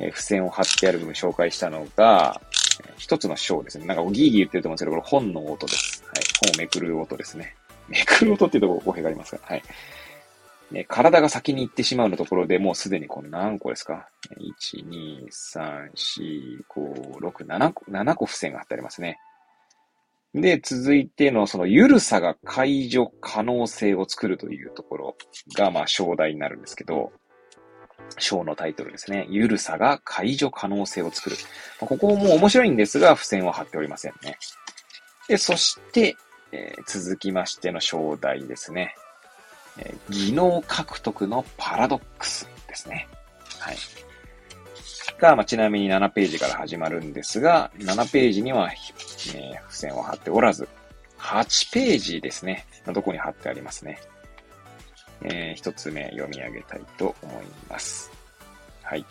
[0.00, 2.40] えー、付箋を貼ってある部分紹介したのが、
[2.96, 3.86] 一つの章ですね。
[3.86, 5.93] なんかギーギー言ってると思うんですけど、これ本の音です。
[6.06, 6.22] はい。
[6.46, 7.56] 本をめくる音ですね。
[7.88, 9.62] めくる音っていうところ語弊がありますが、はい。
[10.70, 19.18] ね、体が先に行ってしまうのところでもうすでにこの何個ですか ?1、2、3、4、5、6、7個、7個付箋が貼ってありますね。
[20.34, 25.16] で、続いてのそのゆるさが解除可能性を作るというところ
[25.56, 27.12] が、まあ、章題になるんですけど、
[28.18, 29.26] 章のタイトルですね。
[29.30, 31.36] ゆるさが解除可能性を作る。
[31.80, 34.36] まここも面白いんですが、付箋は貼っておりませんね。
[35.28, 36.16] で、そして、
[36.52, 38.94] えー、続きましての章題ですね。
[39.78, 43.08] えー、技能獲得のパラドックスですね。
[43.58, 43.76] はい。
[45.18, 50.68] が、まあ、ちなみに7ページから始まるんですが、7ページには、えー、付箋を貼っておらず、
[51.18, 52.66] 8ページですね。
[52.86, 53.98] のどこに貼ってありますね。
[55.22, 58.10] えー、一つ目読み上げたいと思います。
[58.82, 59.04] はい。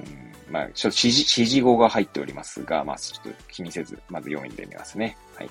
[0.00, 5.16] うんまあ、ちょっと指示、指示語が入っておりますが、まあ、ちょっと気にせず、まず読んでみますね。
[5.36, 5.50] はい。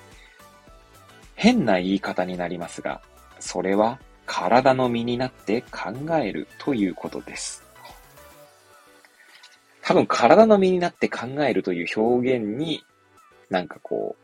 [1.34, 3.02] 変な言い方になりますが、
[3.40, 7.64] それは体の身になって考えるということです。
[9.82, 12.82] 多分体の身になって考えるという表現に、
[13.50, 14.16] なんかこ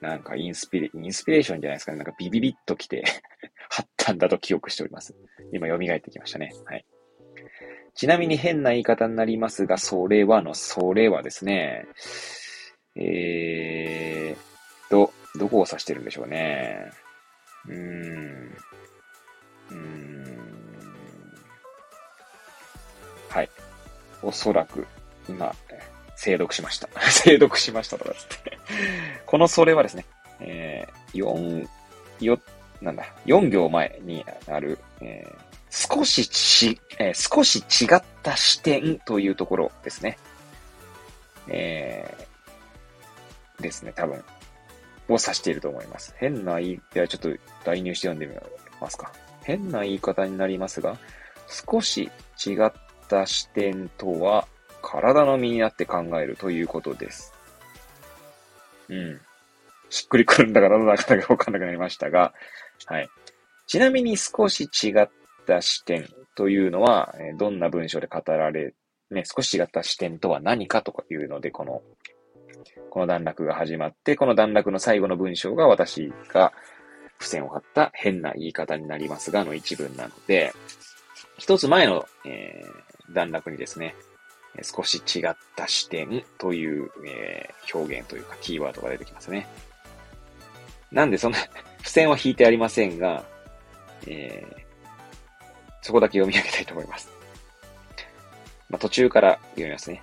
[0.00, 1.98] う、なんかインスピレ、インスピレーションじゃないですかね。
[1.98, 3.04] なんかビビビッと来て
[3.68, 5.14] 貼ったんだと記憶しております。
[5.52, 6.52] 今蘇ってきましたね。
[6.66, 6.84] はい。
[7.94, 11.86] ちなみに変な言い方になりますが、それはの、それはですね、
[12.96, 16.90] えーと、どこを指してるんでしょうね。
[17.66, 18.56] うーん。
[19.70, 20.54] うーん。
[23.28, 23.50] はい。
[24.22, 24.86] おそらく、
[25.28, 25.54] 今、
[26.16, 26.88] 精読しました。
[27.10, 28.58] 精読しましたとかつって。
[29.26, 30.04] このそれはですね、
[30.40, 31.68] えー、4、
[32.20, 32.40] よ、
[32.80, 40.16] なんだ、4行前にある、えー、少しち、えー、少し違った視点というところですね。
[41.48, 44.18] えー、ですね、多分、
[45.08, 46.14] を指していると思います。
[46.16, 47.28] 変な言い、ではちょっと
[47.64, 48.40] 代入して読んでみ
[48.80, 49.12] ますか。
[49.42, 50.96] 変な言い方になりますが、
[51.48, 52.08] 少し
[52.46, 52.72] 違っ
[53.08, 54.46] た視点とは、
[54.80, 57.32] 体の身になって考えるということです。
[58.88, 59.20] うん。
[59.90, 62.32] しっくりくるんだからなかなかわかんなくなりましたが、
[62.86, 63.08] はい。
[63.66, 65.08] ちなみに少し違っ
[65.44, 68.74] った視点というのは、どんな文章で語られ、
[69.10, 71.82] ね、少し違った視点とは何かとかいうので、この、
[72.90, 76.52] この段落が始まって、この段落の最後の文章が私が
[77.18, 80.52] 付箋を貼った変な言い方になりますがの一文なので、
[81.36, 83.94] 一つ前の、えー、段落にですね、
[84.62, 89.46] 少し違った視点という、えー、表現というかキーワードが出てきますね。
[90.92, 91.36] なんでその
[91.78, 93.24] 付箋は引いてありませんが、
[94.06, 94.63] えー、
[95.84, 97.10] そこだけ読み上げたいと思います。
[98.70, 100.02] まあ、途中から読みますね。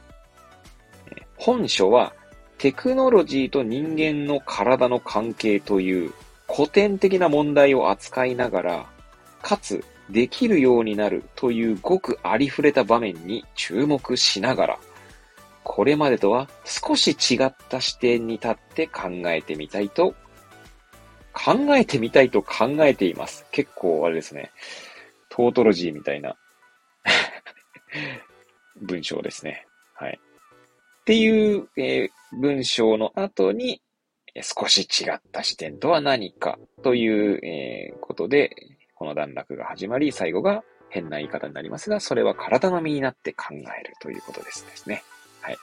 [1.38, 2.14] 本書は
[2.60, 6.14] テクノロジーと人間の体の関係という
[6.48, 8.86] 古典的な問題を扱いながら、
[9.42, 14.80] かつできるようになるというごくありふれた場面に注目しながら、
[15.64, 20.14] これまでとは少し違った視点に立って考えてみたいと、
[21.34, 23.48] 考えてみたいと考えています。
[23.52, 24.52] 結構あれですね。
[25.32, 26.36] トートロジーみたいな
[28.82, 29.66] 文章ですね。
[29.94, 30.20] はい。
[30.22, 33.82] っていう、えー、文章の後に、
[34.42, 38.56] 少し違った視点とは何かという、えー、ことで、
[38.96, 45.04] この段落が始まり、最後が変な言い方になりますが、それは体の身になって考えるということですですね。
[45.42, 45.58] はい。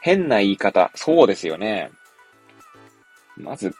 [0.00, 1.90] 変な言い方、そうですよね。
[3.36, 3.74] まず、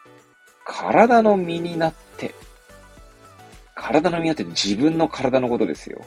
[0.65, 2.35] 体の身になって
[3.75, 6.05] 体の身になって自分の体のことですよ。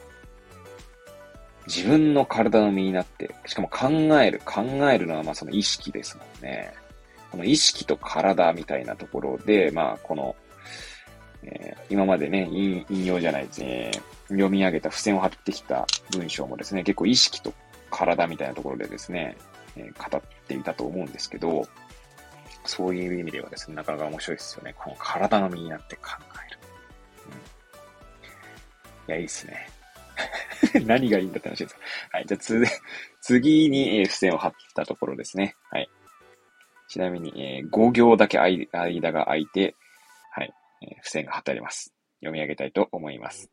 [1.68, 3.90] 自分の体の身になって、しかも考
[4.22, 4.42] える。
[4.46, 6.74] 考えるのはまあその意識ですもんね。
[7.30, 10.36] この意識と体みたいなところで、まあこの、
[11.44, 13.92] えー、今までね引、引用じゃないですね、
[14.30, 17.54] 読み上げた付箋を貼ってきた文章もですね、結構意識と
[17.92, 19.36] 体みたいなところでですね、
[19.76, 21.68] えー、語っていたと思うんですけど、
[22.66, 24.74] そういう意味ではですね、なかなか面白いですよね。
[24.78, 26.12] この体の身になって考
[26.47, 26.47] える。
[29.08, 29.68] いや、いいっすね。
[30.86, 31.76] 何がいいんだって話です。
[32.12, 32.26] はい。
[32.26, 32.64] じゃあ、つ、
[33.22, 35.56] 次に、えー、付箋を貼ったところですね。
[35.70, 35.90] はい。
[36.90, 39.76] ちなみに、えー、5行だけ間が空いて、
[40.32, 40.54] はい。
[40.82, 41.94] えー、付箋が貼ってあります。
[42.20, 43.50] 読み上げたいと思います。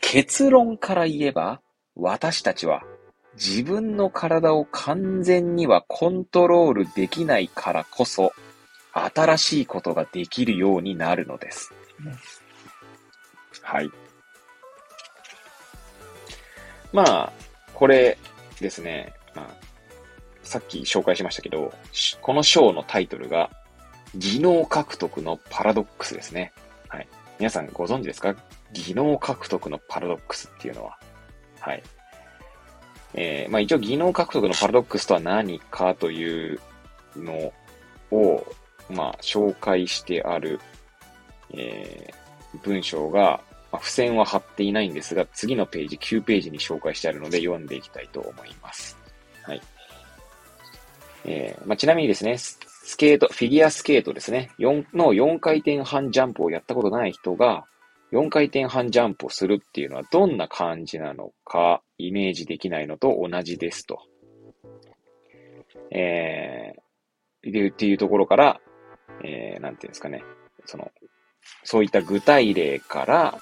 [0.00, 1.60] 結論から言えば、
[1.94, 2.82] 私たちは
[3.34, 8.32] 自分の体を完全にはコントロールできないからこそ、
[8.92, 11.72] 新しいことができるようになるのです。
[13.66, 13.90] はい。
[16.92, 17.32] まあ、
[17.74, 18.16] これ
[18.60, 19.12] ですね。
[19.34, 19.46] まあ、
[20.44, 21.74] さっき紹介しましたけど、
[22.22, 23.50] この章のタイトルが、
[24.14, 26.52] 技能獲得のパラドックスですね。
[26.88, 27.08] はい。
[27.40, 28.36] 皆さんご存知ですか？
[28.72, 30.98] 技能獲得のパラドックスっていうのは。
[31.58, 31.82] はい。
[33.14, 36.60] えー、まあ一応技能獲得のパラドックスとは何かという
[37.16, 37.52] の
[38.12, 38.46] を、
[38.88, 40.60] まあ紹介してある、
[41.52, 43.40] えー、文章が、
[43.72, 48.96] まあ、付箋は貼っていないんですが、次のページ、9ページに紹介してあるので読んでいきたいと思います。
[49.42, 49.60] はい。
[51.24, 52.58] えー、まあ、ちなみにですね、ス
[52.96, 57.64] ケート、フィギュアスケートですね、4の4回転半ジャンプをやったことない人が、
[58.12, 63.98] 4回転半ジャンプをするっていうのはどんな感じなのか、イメージできないのと同じですと。
[65.90, 68.60] えー、っていうところから、
[69.24, 70.22] えー、なんていうんですかね、
[70.64, 70.90] その、
[71.64, 73.38] そういった具体例から、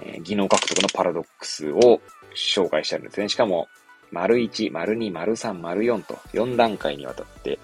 [0.00, 2.00] えー、技能獲得のパラドックスを
[2.34, 3.28] 紹介してあるんですね。
[3.28, 3.68] しかも、
[4.10, 7.58] 丸1、丸2、丸3、丸4と4段階にわたって、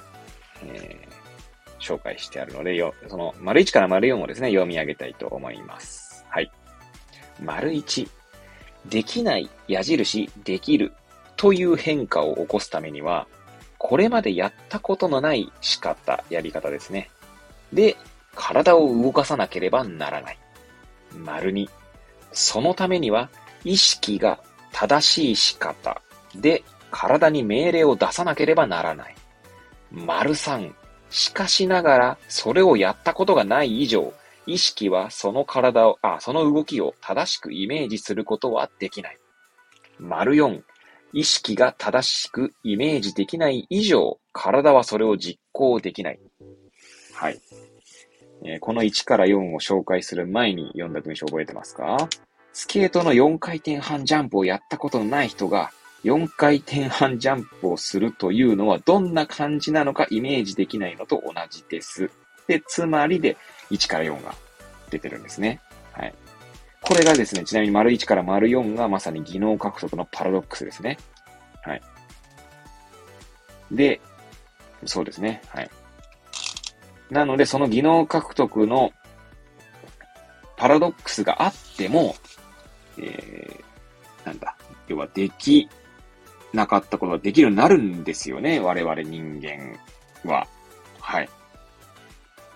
[0.64, 6.24] えー、紹介してあるので、よ、その、丸1から丸4をですね、読み上げたいと思います。
[6.28, 6.50] はい。
[7.42, 8.08] 丸1、
[8.86, 10.92] できない、矢印、できる
[11.36, 13.26] という変化を起こすためには、
[13.78, 17.10] これまでやったことのない仕方、やり方ですね。
[17.72, 17.96] で、
[18.34, 20.38] 体を動かさなければならない。
[21.16, 21.68] 丸2、
[22.32, 23.30] そのためには、
[23.64, 24.40] 意識が
[24.72, 26.00] 正しい仕方
[26.34, 29.14] で体に命令を出さなければならない。
[29.90, 30.72] 丸3、
[31.10, 34.12] しかしながら、それをやったことがない以上、
[34.46, 39.18] 意識はその体を、あ、その動きを正しくイメージすることはできない。
[39.98, 40.62] 丸4、
[41.12, 46.20] 意識が正しくイメージできない以上、体はそれを実行できない。
[47.14, 47.40] はい。
[48.44, 52.08] え、この1から4を紹介する前に読んだ文章覚えてますか？
[52.52, 55.70] スケートの4回転半ジャンプをやったことのない人が、
[56.04, 62.10] 4回転半ジャンプをするというのはどんな感じなのかイメージできないのと同じです。
[62.46, 63.36] で、つまりで
[63.70, 64.34] 1から4が
[64.90, 65.60] 出てるんですね。
[65.92, 66.14] はい。
[66.80, 70.98] これがですね、ちなみに丸1から丸4がまさに技能獲得のパラドックスですね。
[71.62, 71.82] はい。
[73.72, 74.00] で、
[74.86, 75.42] そうですね。
[75.48, 75.70] はい。
[77.10, 78.92] なので、その技能獲得の
[80.56, 82.16] パラドックスがあっても、
[82.98, 84.56] えー、なんだ、
[84.88, 85.68] 要はでき
[86.52, 88.60] なかったことができるようになるんですよね。
[88.60, 89.78] 我々人間
[90.30, 90.46] は。
[91.00, 91.28] はい。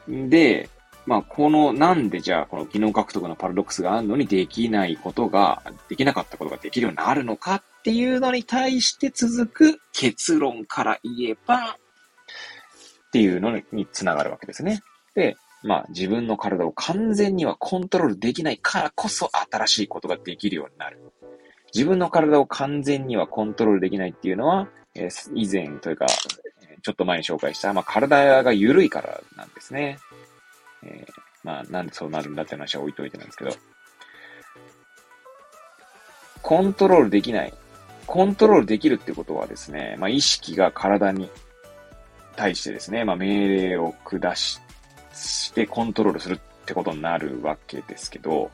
[0.08, 0.68] で、
[1.06, 11.76] まあ、この、なんでじゃあ、この技能獲得のパラドックスがあるのにできないことが、できなかったことができるようになるのかっていうのに対して続く結論から言えば、
[13.12, 14.80] っていうのにつながるわけですね。
[15.14, 20.98] で、まあ、自分の体を完全にはコントロールできないからこそ新しいことができるようになる。
[21.74, 29.98] 自分の体を完全にはコントロールできないっていうのは、えー、以前というか、ちょっと前に紹介した、まあ、体が緩いからなんですね。
[30.82, 31.12] えー、
[31.44, 33.50] まあ、なんでそうなるんだって話は置いといてなんですけど、
[36.40, 37.52] コントロールできない。
[38.06, 41.30] コントロールできるってことはですね、まあ、意識が体に
[42.36, 44.60] 対してですね、まあ、命令を下し
[45.14, 48.50] してコントロールするってことになるわけですけど、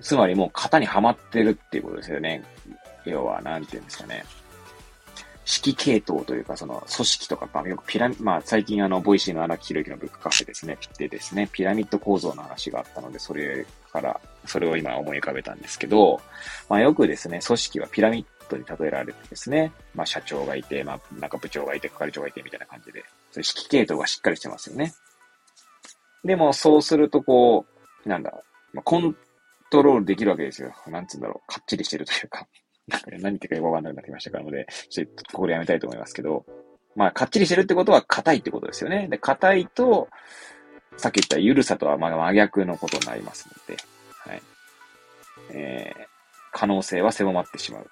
[0.00, 2.42] つまりもう型にはまってるっていうことですよね。
[3.04, 4.24] 要は、なんていうんですかね。
[5.44, 10.78] 指揮系統というか、その組織とか、まあ、よくピラミ、まあ、最近あの、ボイシーの荒木宏之のブックカフェですね。
[10.98, 16.20] でですね、ピラミッド構造の話があったので、それから、それを今思い浮かべたんですけど、
[16.68, 24.92] まあ、よくですね、組織はピラミッドに例えられてですね、まあ、社長がいて、まあ、なんか部長がいて、係長がいて、みたいな感じで、そういう指揮系統がしっかりしてますよね。
[26.24, 27.66] でも、そうすると、こ
[28.04, 28.32] う、なんだ、
[28.72, 29.16] まあ、コン
[29.70, 30.72] トロールできるわけですよ。
[30.88, 31.52] なんつうんだろう。
[31.52, 32.46] かっちりしてるというか。
[32.88, 36.44] なんか、何言ってかよくわかんなくなってきましたからので、ちょっとここでやめたいと思いますけど、
[36.94, 39.08] まあ、かっちりしてるってことは硬いってことですよね。
[39.08, 40.08] で、硬いと、
[40.96, 43.82] さっき言った緩さとは真逆のことになりますので、
[44.18, 44.42] はい。
[45.50, 46.06] えー、
[46.52, 47.90] 可能性は狭まってしまう。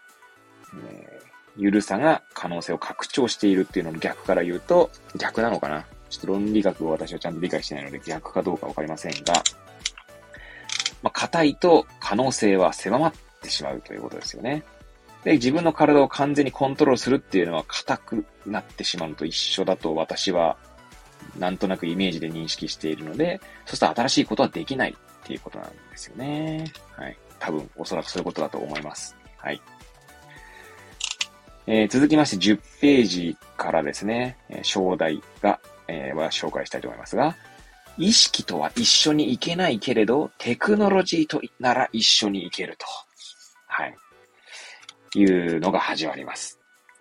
[0.75, 5.85] えー、緩さが可能性を拡張しているっていうのの逆から言うと、逆なのかな？
[6.09, 9.35] ちょっと論理学を私はちゃんと理解してないので逆かどうかわかりませんが、
[11.03, 14.65] まあ、硬いと可能性は狭まってしまうということですよね。
[15.23, 20.57] で、自分の体を完全にコントロールするっていうのは硬くなってしまうのと一緒だと私は
[21.39, 24.95] なんとなくイメージで認識しているので、そうすると新しいことはできないっ
[25.27, 26.73] ていうことなんですよね。
[26.97, 27.17] はい。
[27.39, 29.15] 多分、おそらくそういうことだと思います。
[29.37, 29.61] はい。
[31.73, 37.37] えー、続きまして10ページからですね、えー、章題が、えー、は紹介したいと思いますが、
[37.97, 42.87] 意識とは一緒に行けないけれど、テクノロジーとなら一緒に行けると。
[43.69, 43.97] はい。
[45.15, 46.59] いうのが始まります。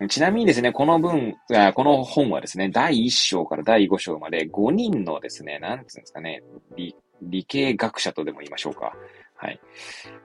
[0.08, 1.34] ちなみにですね、この文、
[1.74, 6.44] この本はですね、第1章から第5章まで5人のですね、なんつうんですかね、
[6.76, 8.94] 理、理系学者とでも言いましょうか。
[9.34, 9.58] はい。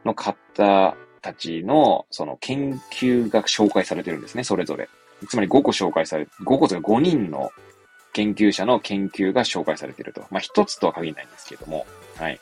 [0.05, 0.95] の方
[1.25, 4.87] たちの、その研究が紹介されてるんですね、それぞれ。
[5.27, 7.49] つまり5個紹介され、5個というか5人の
[8.13, 10.21] 研究者の研究が紹介されていると。
[10.29, 12.39] まあ、一つとは限らないんですけども、はい。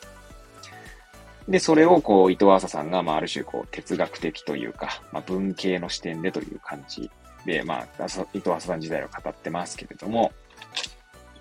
[1.48, 7.10] で、それをこう、伊藤浅さんが、まあ、ある種こう、哲学的というか、まあ、文系の視点でという感じ
[7.46, 8.04] で、まあ、
[8.34, 10.30] 伊藤浅さん時代を語ってますけれども、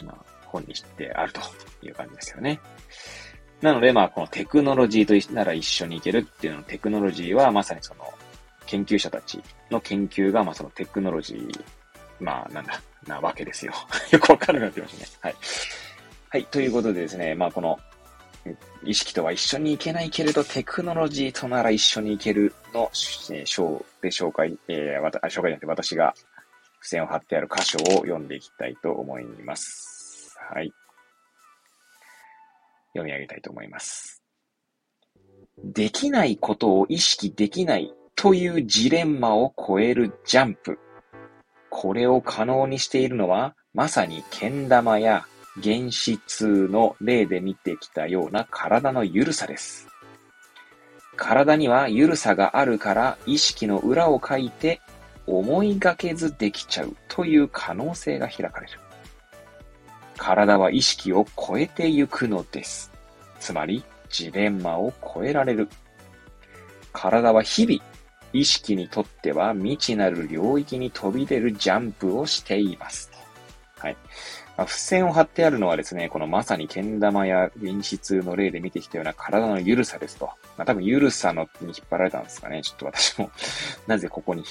[0.06, 0.16] まあ、
[0.46, 1.42] 本にしてあると
[1.86, 2.62] いう感じですよね。
[3.64, 8.04] なので、まあ、このテクノロジーとなら一緒にいけるっていうのテクノロジーは、まさにその、
[8.66, 9.42] 研究者たち
[9.72, 11.64] の研究が、まあ、そのテクノロジー、
[12.20, 13.72] まあ、なんだ、なわけですよ。
[14.12, 15.12] よくわかるなってましたね。
[15.22, 15.36] はい。
[16.30, 16.46] はい。
[16.48, 17.80] ということでですね、まあ、この、
[18.84, 26.14] 意識とは一緒に行けないけれど、テクノロジーとなら一緒に行けるの章で紹介、えー、わた、紹介じゃなくて私が
[26.82, 30.36] 付箋を貼ってある箇所を読んでいきたいと思います。
[30.54, 30.74] はい。
[32.94, 34.22] 読み上げたいと思います。
[35.64, 40.80] できないことを意識できないというジレンマを超えるジャンプ。
[41.70, 45.26] これを可能にしているのは、まさにけん玉や
[45.62, 49.88] 原子痛の例で見てきたような体のゆるさです。
[51.16, 54.82] 体にはゆるさがあるから意識の裏を書いて
[55.28, 58.80] 思いがけずできちゃうという可能性が開かれる。
[60.18, 62.92] 体は意識を超えてゆくのです。
[63.40, 65.68] つまり、ジレンマを超えられる。
[66.92, 67.82] 体は日々、
[68.34, 73.12] 意識にとっては未知なる領域に飛び出るジャンプをしています。
[73.78, 73.98] はい。
[74.56, 80.26] まあ、付箋を貼ってあるのはですね、このまさにけん玉や原子痛の例で見てきたような体の緩さですと。
[80.58, 82.62] まあ、多分緩さのに引っ張られたんですかね。
[82.62, 83.32] ちょっと私も
[83.88, 84.44] なぜここに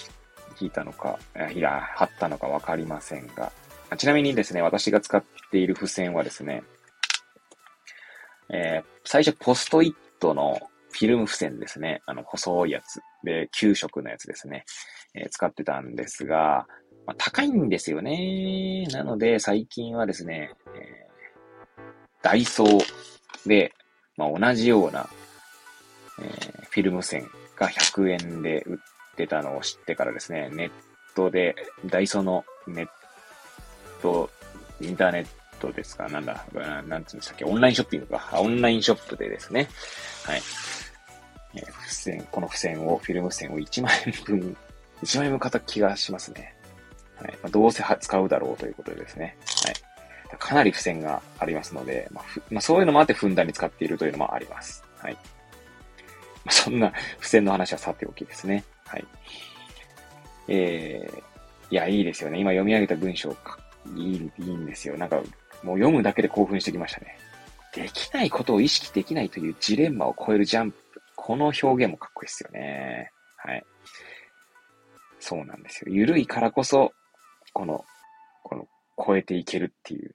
[0.60, 1.18] 引いたのか、
[1.54, 3.52] いや、貼ったのかわかりませんが。
[3.96, 6.62] ちなみにですね、私が使っている付箋はですね、
[8.50, 10.60] えー、最初ポストイットの
[10.92, 12.02] フィルム付箋ですね。
[12.06, 13.00] あの、細いやつ。
[13.24, 14.64] で、給食のやつですね。
[15.14, 16.66] えー、使ってたんですが、
[17.06, 18.86] まあ、高いんですよね。
[18.92, 21.82] なので、最近はですね、えー、
[22.22, 23.72] ダイソーで、
[24.16, 25.08] まあ、同じような、
[26.20, 28.78] えー、フィルム線が100円で売っ
[29.16, 30.70] てたのを知ってからですね、ネッ
[31.16, 32.88] トで、ダイソーのネッ
[34.02, 34.28] ト、
[34.80, 35.26] インターネッ
[35.60, 36.08] トですか？
[36.08, 36.44] なんだ、
[36.86, 37.44] なんつうんでしたっけ？
[37.44, 38.28] オンラインショッピングか。
[38.34, 39.68] オンラインショップでですね、
[40.24, 40.42] はい。
[41.54, 44.56] えー、付箋、この付箋を、フィルム線を1万円分、
[45.02, 46.54] 1万円分買った気がしますね。
[47.16, 47.32] はい。
[47.42, 49.36] まあ、どうせ使うだろうということでですね。
[49.64, 49.74] はい。
[50.38, 54.82] かなり付箋がありますので、まあ、まあ、そういうのもあってふんだんに使っているというのもあります。
[54.96, 55.12] はい。
[55.12, 55.20] ま
[56.46, 58.64] あ、そんな付箋の話はさておきですね。
[58.86, 59.04] はい。
[60.48, 61.18] えー、
[61.70, 62.38] いや、いいですよね。
[62.40, 63.36] 今読み上げた文章、
[63.96, 64.96] いい、いいんですよ。
[64.96, 65.16] なんか、
[65.62, 67.18] もう読むだけで興奮してきましたね。
[67.74, 70.78] できないことを意識できないというジレンマを超えるジャンプ。
[71.16, 73.10] この表現もかっこいいですよね。
[73.36, 73.64] はい。
[75.20, 75.92] そうなんですよ。
[75.92, 76.92] ゆるいからこそ、
[77.52, 77.84] この、
[78.42, 78.66] この、
[79.04, 80.14] 超えていけるっていう。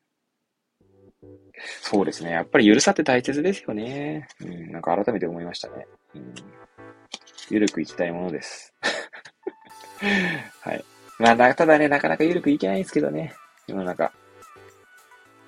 [1.82, 2.32] そうですね。
[2.32, 4.28] やっぱりゆるさって大切ですよね。
[4.42, 5.88] うん、なんか改めて思いましたね。
[6.14, 6.34] うん、
[7.50, 8.74] ゆるくいきたいものです。
[10.62, 10.84] はい。
[11.18, 13.34] まあ、ただね、なかなかゆるくいけないんですけどね。
[13.68, 14.12] 世の中。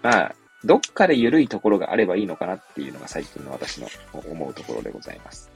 [0.01, 5.49] まあ、どっかでゆるいところがあればいいのかなっていうのが最近の私の思うところでございます。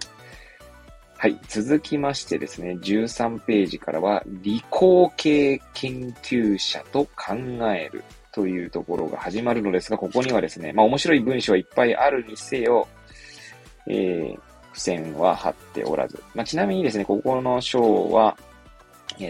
[1.17, 1.39] はい。
[1.47, 7.33] 続きましてですね、13ページからは、理工系研究者と考
[7.73, 8.03] える
[8.33, 12.87] というところが始まるのですが、ここにはですね、まあ面白い文章はいっぱいあるにせよ、
[13.87, 14.39] えー、
[14.73, 16.21] 付箋は貼っておらず。
[16.35, 18.37] まあちなみにですね、ここの章は、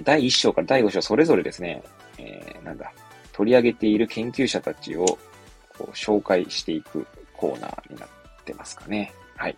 [0.04, 1.84] 第1章から第5章それぞれですね、
[2.18, 2.92] えー、なんだ、
[3.34, 5.06] 取り上げている研究者たちを
[5.78, 7.06] こう紹介していく
[7.36, 8.10] コーナーになっ
[8.46, 9.12] てますかね。
[9.36, 9.58] はい。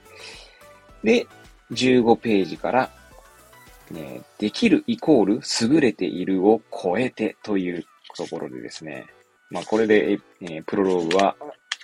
[1.03, 1.28] で、
[1.71, 2.91] 15ページから、
[3.91, 5.41] ね、できるイコール
[5.76, 9.05] 優れているを超えてというところでですね、
[9.51, 11.36] まあこれで、えー、プロローグは、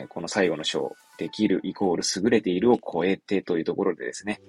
[0.10, 4.42] この最後の章、できるイコール優れているを超えてというところでですね、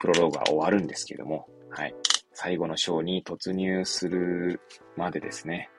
[0.00, 1.94] プロローグは終わるんですけども、はい。
[2.32, 4.60] 最後の章に突入する
[4.96, 5.70] までですね、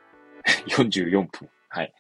[0.68, 1.50] 44分。
[1.70, 1.94] はい。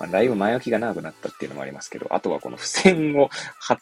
[0.00, 3.78] まあ、だいぶ前置きが長くなったっていうのもありますけど、あとはこの付箋を貼っ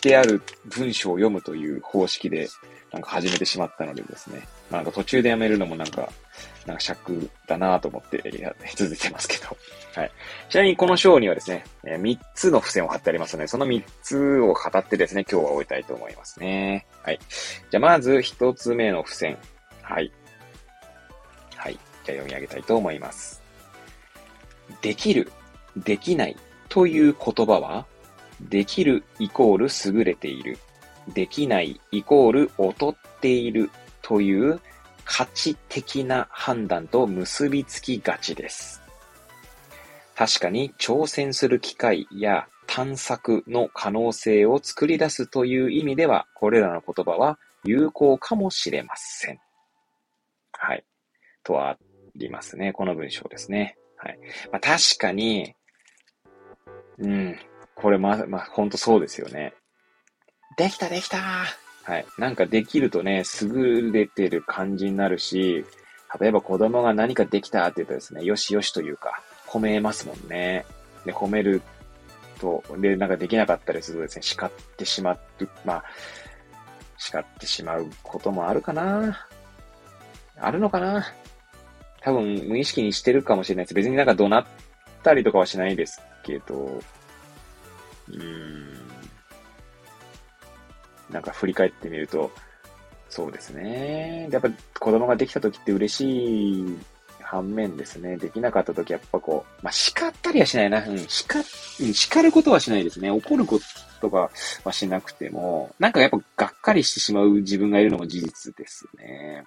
[0.00, 2.48] てある文章を読むという方式で、
[2.92, 4.46] なんか始めてしまったのでですね。
[4.70, 6.08] まあ、なんか途中でやめるのもなんか、
[6.66, 9.56] なんか尺だなと思ってや続いてますけど。
[9.94, 10.12] はい。
[10.48, 16.86] ちなみにこの章にはですね、え3つの付箋を貼ってありますので、その3つを語ってですね、今日は終えたいと思いますね。
[17.02, 17.18] はい。
[17.70, 19.36] じゃあまず1つ目の付箋。
[19.82, 20.12] はい。
[21.56, 21.72] はい。
[21.72, 23.45] じゃあ読み上げたいと思います。
[24.82, 25.30] できる、
[25.76, 26.36] できない
[26.68, 27.86] という言葉は、
[28.40, 30.58] できるイコール優れている。
[31.14, 33.70] できないイコール劣っている
[34.02, 34.60] という
[35.04, 38.82] 価値的な判断と結びつきがちです。
[40.16, 49.38] 確かに挑戦する機会や探索の可能性を作り出すという意味では、これらの言葉は有効かもしれません。
[50.52, 50.84] はい。
[51.44, 51.78] とあ
[52.16, 52.72] りますね。
[52.72, 53.76] この文章ですね。
[53.96, 54.18] はい。
[54.52, 55.54] まあ、確かに、
[56.98, 57.38] うん。
[57.74, 59.54] これま、まあ、ほんとそうですよね。
[60.56, 62.06] できたできたはい。
[62.18, 65.64] なんかできるとね、優れてる感じになるし、
[66.18, 70.64] 例えば子供が何かできたって言うとですね、よしよしというか、褒めますもんね。
[71.04, 71.62] で、褒める
[72.40, 75.18] と、で、なんかできなかったりするとですね、叱ってしまう、
[75.64, 75.84] まあ、
[76.98, 79.28] 叱ってしまうこともあるかな
[80.38, 81.06] あるのかな
[82.00, 83.74] 多分無意識にしてるかもしれないです。
[83.74, 84.46] 別になんか怒鳴っ
[85.02, 86.80] たりとかはしないですけど、
[88.08, 88.86] うーん。
[91.10, 92.30] なんか振り返ってみると、
[93.08, 94.28] そうですね。
[94.30, 96.78] やっぱ子供ができた時って嬉しい
[97.20, 100.86] 反面ですね、できなかった時やっぱこう、まあ、叱ったりはしないな。
[100.86, 103.10] うん、叱、叱ることはしないですね。
[103.10, 103.58] 怒るこ
[104.00, 104.30] とが
[104.64, 109.44] はしなくても、なんかやっぱがっかりしてしまう自分がいるのも事実ですね。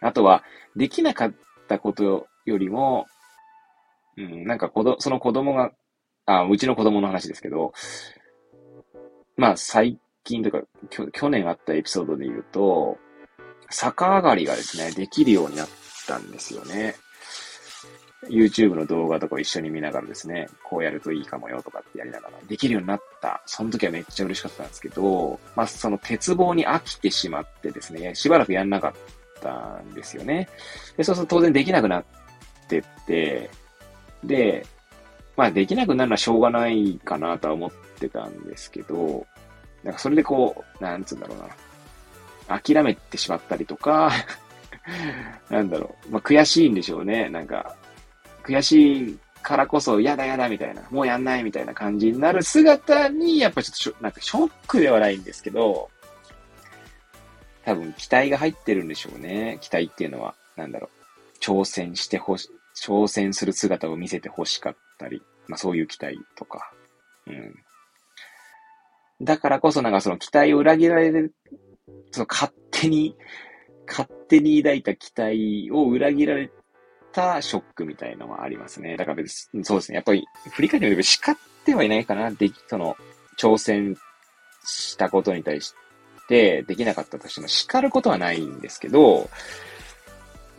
[0.00, 0.44] あとは、
[0.76, 1.34] できなかっ
[1.68, 3.06] たことよりも、
[4.16, 5.72] うん、なんか子ど、その子供が、
[6.26, 7.72] あ、うちの子供の話ですけど、
[9.36, 10.62] まあ最近とか、
[11.12, 12.98] 去年あったエピソードで言うと、
[13.70, 15.68] 逆上がりがですね、できるようになっ
[16.06, 16.94] たんですよね。
[18.28, 23.42] YouTube の動画とか一緒に見ながらですね、こうやるといいかもよとかってやりながら、できるようになった。
[23.46, 28.92] その時はめっちゃ嬉しかったんですけど、まあその鉄棒に飽きてしまってですね、しばらくやんなかっ
[29.40, 30.48] たんですよね。
[30.96, 32.04] で、そうすると当然できなくなっ
[32.68, 33.50] てって、
[34.24, 34.66] で、
[35.36, 39.26] まあできなくなるのはしょうがないかなとは思ってたんですけど、
[39.82, 42.58] なんかそれでこう、なんつうんだろうな。
[42.58, 44.10] 諦めてしまったりとか
[45.50, 46.10] なんだろう。
[46.10, 47.28] まあ、悔しいんでしょうね。
[47.28, 47.76] なんか、
[48.42, 55.88] 悔しいからこそ、やだやだみたいな、もうやんないみたいな感じになる姿に、やっぱちょっと、なんかショックではないんですけど、
[57.70, 59.58] 多分期待が入ってるんでしょうね。
[59.60, 61.38] 期待っていうのは、なんだろう。
[61.38, 66.72] 挑戦してほし、挑戦する姿を見せて欲しかったり、まあそういう期待とか。
[67.28, 67.54] うん。
[69.22, 71.32] だからこそなんかその期待を裏切られる、
[72.10, 73.14] その勝手に、
[73.86, 76.50] 勝手に抱いた期待を裏切られ
[77.12, 78.96] たショックみたいのはありますね。
[78.96, 79.94] だから別に、そうですね。
[79.94, 82.32] やっぱり振り返ってみれば叱ってはいないかな。
[82.32, 82.96] でき、その、
[83.38, 83.96] 挑戦
[84.64, 85.89] したことに対して
[86.30, 89.28] て、できなかったとしても叱ることはないんですけど、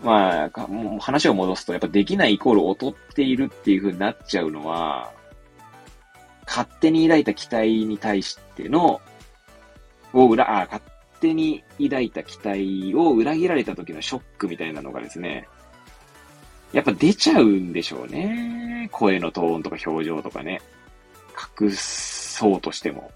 [0.04, 5.12] まあ、もう話を戻すと、やっぱできないイコール劣っているっていう風になっちゃうのは、
[6.46, 9.00] 勝手に抱いた期待に対しての、
[10.14, 10.84] を裏、あ、勝
[11.22, 15.48] 手に抱いた期待を裏切られた時のショックみたいなのがですね、
[16.74, 18.90] やっぱ出ちゃうんでしょうね。
[18.92, 20.62] 声のトーンとか表情とかね。
[21.62, 23.12] 隠そうとしても、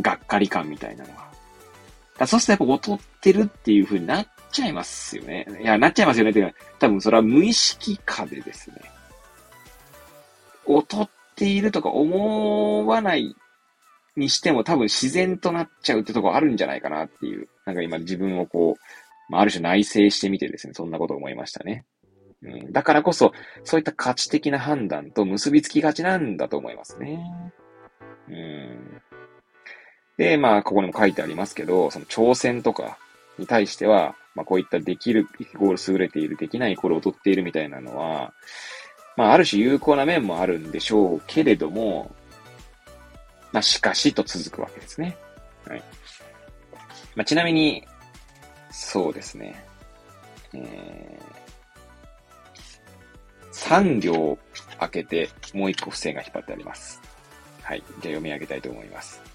[0.00, 1.32] がっかり感みたいなのが。
[2.22, 5.46] だそうするとやっぱ劣ってるっていう風になっちゃいますよね。
[5.60, 6.30] いや、なっちゃいますよね。
[6.30, 8.76] っていうか、多分それは無意識化でですね。
[10.66, 13.34] 劣っているとか思わない
[14.16, 17.48] にしても多分自然となっちゃうってとこあるんじゃないかなっていう。
[17.64, 21.84] なんか今自分をこう、まあ、る種内省してみてですね、そんなことを思いましたね。
[22.42, 23.32] うん、だからこそ、
[23.64, 27.20] そういった価値的な判断と結びつきがちなんだと思いますね。
[28.28, 29.01] うん。
[30.22, 32.96] で、まあ、ここにも書いてありますけど、その挑戦とか
[33.38, 38.32] に対しては、まあ、こういったできるイコール優れている、できないイコール劣っているみたいなのは、
[39.16, 42.14] まあ、ある種有効な面もあるんでしょうけれども、
[43.52, 45.16] まあ、しかしと続くわけですね。
[45.66, 45.82] はい。
[47.16, 47.84] まあ、ちなみに、
[48.70, 49.64] そうですね。
[50.54, 54.38] えー、3行
[54.78, 57.00] 開けて、もう1個付箋が引っ張ってあります。
[57.62, 57.80] はい。
[57.80, 59.31] じゃあ読み上げたいと思います。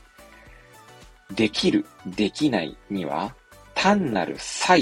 [1.31, 3.33] できる、できないには、
[3.73, 4.75] 単なる差、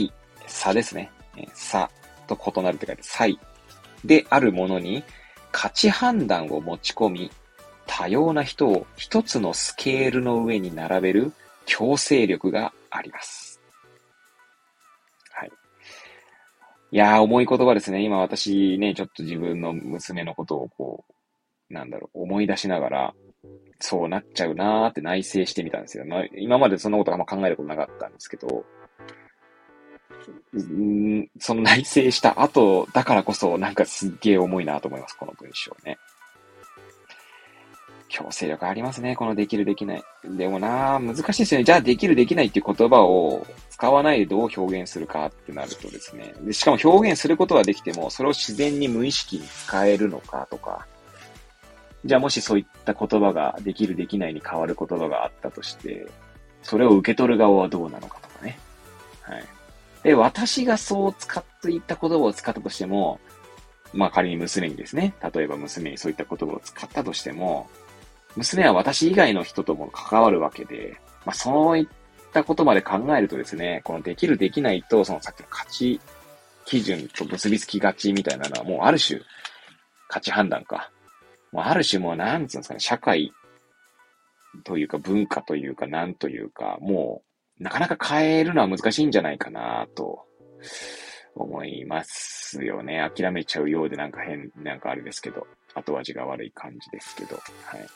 [0.47, 1.11] 差ですね。
[1.53, 1.89] 差
[2.27, 3.25] と異なるって書いて、差
[4.05, 5.03] であるものに
[5.51, 7.31] 価値判断を持ち込み、
[7.87, 11.33] 多様な人を一つのスケールの上に並べる
[11.65, 13.61] 強制力があります。
[15.31, 15.51] はい。
[16.91, 18.03] いやー、重い言葉ですね。
[18.03, 21.05] 今私ね、ちょっと自分の娘のことをこ
[21.69, 23.13] う、なんだろう、思い出しながら、
[23.85, 26.05] そうなっちゃうなーって内省してみたんですよ。
[26.05, 28.65] まあ、今までそんなことあんま考えることなかったんですけど、
[30.57, 35.99] んその内省した後だからこそなんかすっげえ重いなと思います、この文章ね。
[38.07, 40.03] 強制力ありますね、このできるできない。
[40.23, 41.63] でもな難しいですよね。
[41.63, 46.33] じゃあできるできないっていう言葉を使わないでどう表現するかってなるとですね。
[46.41, 50.87] でしかも表現することはできても、それを自然に無意識に使えるのかとか。
[52.05, 56.07] じゃあもしそういった言葉ができるできないに変わる言葉があったとして、
[56.61, 58.59] それを受け取る側はどうなのかとかね。
[59.21, 59.43] はい。
[60.03, 63.19] で、私がそう使っていった言葉を使ったとしても、
[63.91, 67.67] まあ仮に娘にですね、例えば娘にそういった言葉を使ったとしても、
[68.35, 71.87] 娘は私以外の人とも関わるわけで、まあそういっ
[72.33, 75.99] たことまで考えるとですね、このできるできないと、そのさっきの価値
[76.65, 79.19] 基準と結びつきがちみたいなのはもうある種、
[80.07, 80.91] 価値判断か。
[81.55, 83.31] もうある種もうなんつうんですかね、社会
[84.65, 87.21] というか文化というかなんというか、も
[87.59, 90.25] うなかなか変えるのは難しいんじゃないかなと
[91.33, 93.09] 思いますよね。
[93.15, 97.87] 諦めちゃうようでなんか変、なんかあれですけど、後味が悪い感じですけど、はい。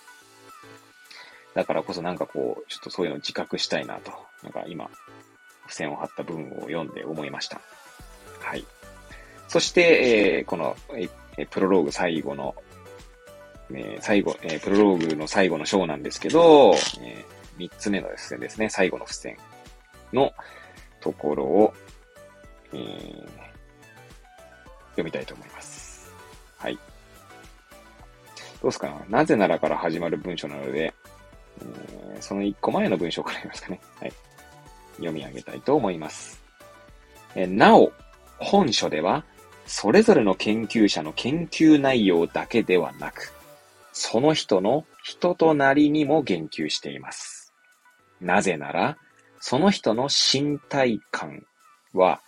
[1.54, 4.90] だからこそなんかこう、ちょっとそういうのを自覚したいなと、なんか今、
[5.64, 7.60] 付箋を貼った文を読んで思いました。
[8.40, 8.66] はい。
[9.50, 10.78] そして、えー、この、
[11.38, 12.56] えプロローグ最後の、
[13.72, 19.38] えー、最後、えー、プロローグの最後の章なんですけど、えー、3つ目の付箋ですね、最後の付箋。
[20.14, 20.34] の
[21.02, 21.74] ところを、
[22.74, 23.26] えー、
[24.92, 26.12] 読みたいと思います。
[26.58, 26.78] はい。
[28.62, 28.88] どうすか？
[29.10, 30.94] ななぜならから始まる文章なので、
[31.62, 33.80] えー、その一個前の文章から言いますかね。
[34.00, 34.14] はい。
[34.96, 36.42] 読み上げたいと思います。
[37.36, 37.92] え、なお、
[38.38, 39.24] 本書では、
[39.66, 43.32] それぞれの研究者の研究内容だけではなく、
[44.02, 47.54] その人の人となりにも言及しています。
[48.22, 48.98] なぜなら、
[49.42, 51.46] その人の身体感
[51.94, 52.22] は、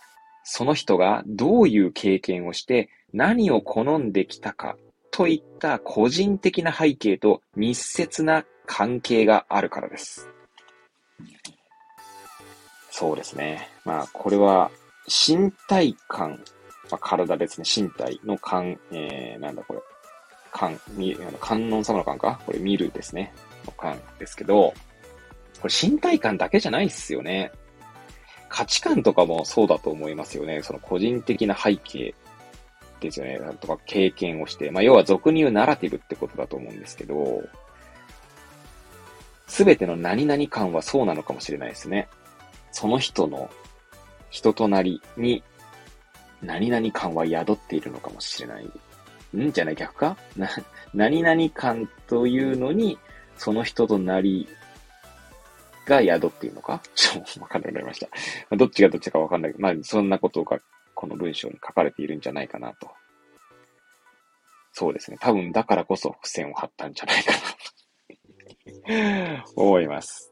[0.44, 4.76] その人がどういう経験をして何を好んできたか
[5.12, 10.28] といった個人的な背景と密接な関係があるからです。
[12.90, 13.70] そうですね。
[13.86, 14.72] まあ、これは
[15.08, 16.44] 身体感、
[16.90, 17.66] まあ、体ですね。
[17.66, 19.80] 身体の感、えー、なんだこれ。
[20.52, 22.40] 感、み、観音様の感か？
[22.46, 23.34] これ見るですね。
[23.66, 24.74] の感ですけど、
[25.62, 27.52] これ身体感だけじゃないっすよね。
[28.50, 30.62] 価値観とかもそうだと思いますよね。
[30.62, 32.14] その個人的な背景
[33.00, 33.38] ですよね。
[33.38, 34.72] なんとか経験をして。
[34.72, 37.42] まあ、要は俗に言うナラティブってことだと思うんですけど、
[39.48, 42.10] すべての何々感はそうなのかもしれないですね。
[42.72, 43.50] その人の
[44.30, 45.44] 人となりに
[46.42, 48.70] 何々感は宿っているのかもしれない。
[49.38, 49.52] ん？
[49.52, 50.18] じゃない逆か？
[50.36, 50.50] な、
[50.94, 52.98] 何々感というのに、
[53.38, 54.48] その人となり
[55.86, 56.82] が宿っていうのか？
[56.96, 58.00] ちょっとわかんなくなりまし
[58.50, 58.56] た。
[58.56, 60.60] どっちがどっちかわかんないけど、まあ、そんなことが
[60.94, 62.90] この文章に書かれているんじゃないかなと。
[64.74, 65.18] そうですね。
[65.20, 67.32] 多分だからこそ付箋を貼ったんじゃないか
[68.88, 70.32] な 思います。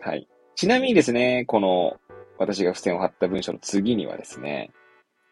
[0.00, 0.26] はい。
[0.56, 2.00] ちなみにですね、この
[2.38, 4.70] 私が付箋を貼った文章の次にはですね、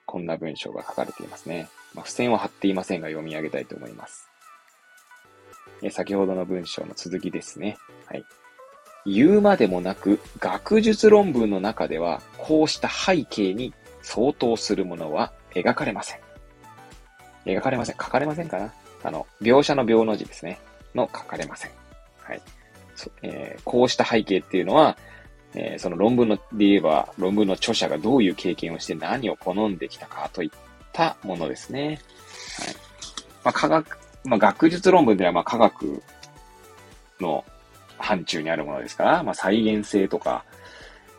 [0.09, 1.69] こんな文章が書かれていますね。
[1.95, 4.27] まあ、付箋は貼っていませんが読み上げたいと思います。
[5.83, 7.77] え先ほどの文章の続きですね。
[8.07, 8.25] はい。
[9.05, 16.21] 言うまでもなく、学術論文の中では、こうした背景に相当するものは描かれません。
[17.45, 17.97] 描かれません。
[17.97, 20.59] 書かれませんかなあの、描写の描の字ですね。
[20.95, 21.71] の書かれません。
[22.23, 22.41] はい。
[23.21, 24.97] えー、こうした背景っていうのは、
[25.55, 30.51] えー、その論文ので言えば、論文の著者がどういう経験をして何を好んできたかといっ
[30.93, 31.87] たものですね。
[31.87, 31.99] はい。
[33.45, 36.03] まあ、科学、まあ、学術論文では、まあ、科学
[37.21, 37.45] の
[37.99, 40.45] 範疇にあるものですから、まあ、再現性とか、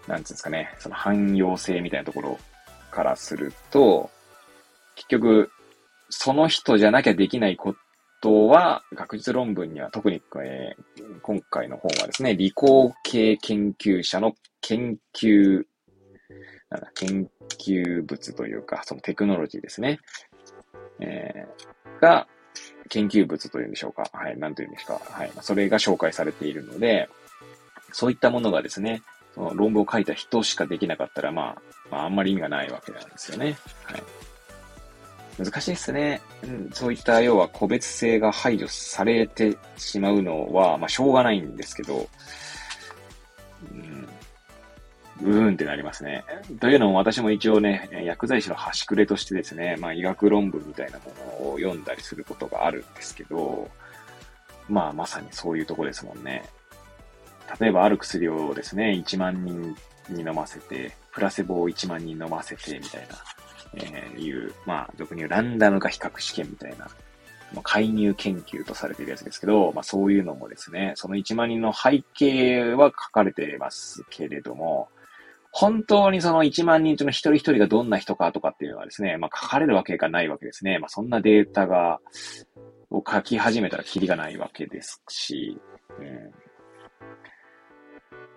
[0.08, 2.40] なんつうんですかね、その汎用性みたいなところ
[2.92, 4.10] からすると、
[4.96, 5.52] 結局、
[6.10, 7.76] その人じゃなきゃできないこ
[8.22, 15.64] とは、学術論文には特に、えー、今回の本はですね、理工系研究者の研究、
[16.70, 20.00] なんだ、研究物というか、そのテクノロジーですね。
[21.00, 22.28] えー、が、
[22.90, 24.04] 研究物というんでしょうか。
[24.12, 24.38] はい。
[24.38, 25.00] なんというんですか。
[25.04, 25.32] はい。
[25.42, 27.08] それが紹介されているので、
[27.92, 29.02] そういったものがですね、
[29.36, 31.62] その論文を書いた人しかできなかったら、まあ、
[31.92, 33.58] まあ、あんまり意味がないわけなんですよね。
[33.84, 34.04] はい。
[35.40, 36.22] 難しいですね。
[36.44, 42.10] うん、そういった要は個別性が排除されてしまうのは、まあ、しょうがないんですけど、
[43.72, 44.10] うん、
[45.22, 46.26] うーんってなりますね。
[46.60, 51.06] というのも私も一応ね、薬剤師の端くれとしてですね、まあ、医学論文みたいなも
[51.42, 53.70] のを読んだりすることがあるんですけど、
[54.68, 56.44] まあ、まさにそういうとこですもんね。
[57.60, 59.76] 例えばある薬をですね、1万人
[60.10, 63.39] に飲ませて、プラセボを1万人飲ませて、みたいな。
[63.76, 66.88] えー、いう、まあ、俗に言うランダム化比較試験みたいな、
[67.54, 74.90] まあ、介入研究とされているやつですけど、まあそういうのもですね、その1万人の背景は書かれていますけれども、
[75.52, 80.78] 本当にその1万人中の一人一人がどんな人かとかっていうのはですね、まあ書かれるわけがないわけですね。
[80.78, 82.00] まあそんなデータが、
[82.92, 85.60] を書き始めたらキリがないわけですし、
[86.00, 86.06] うん。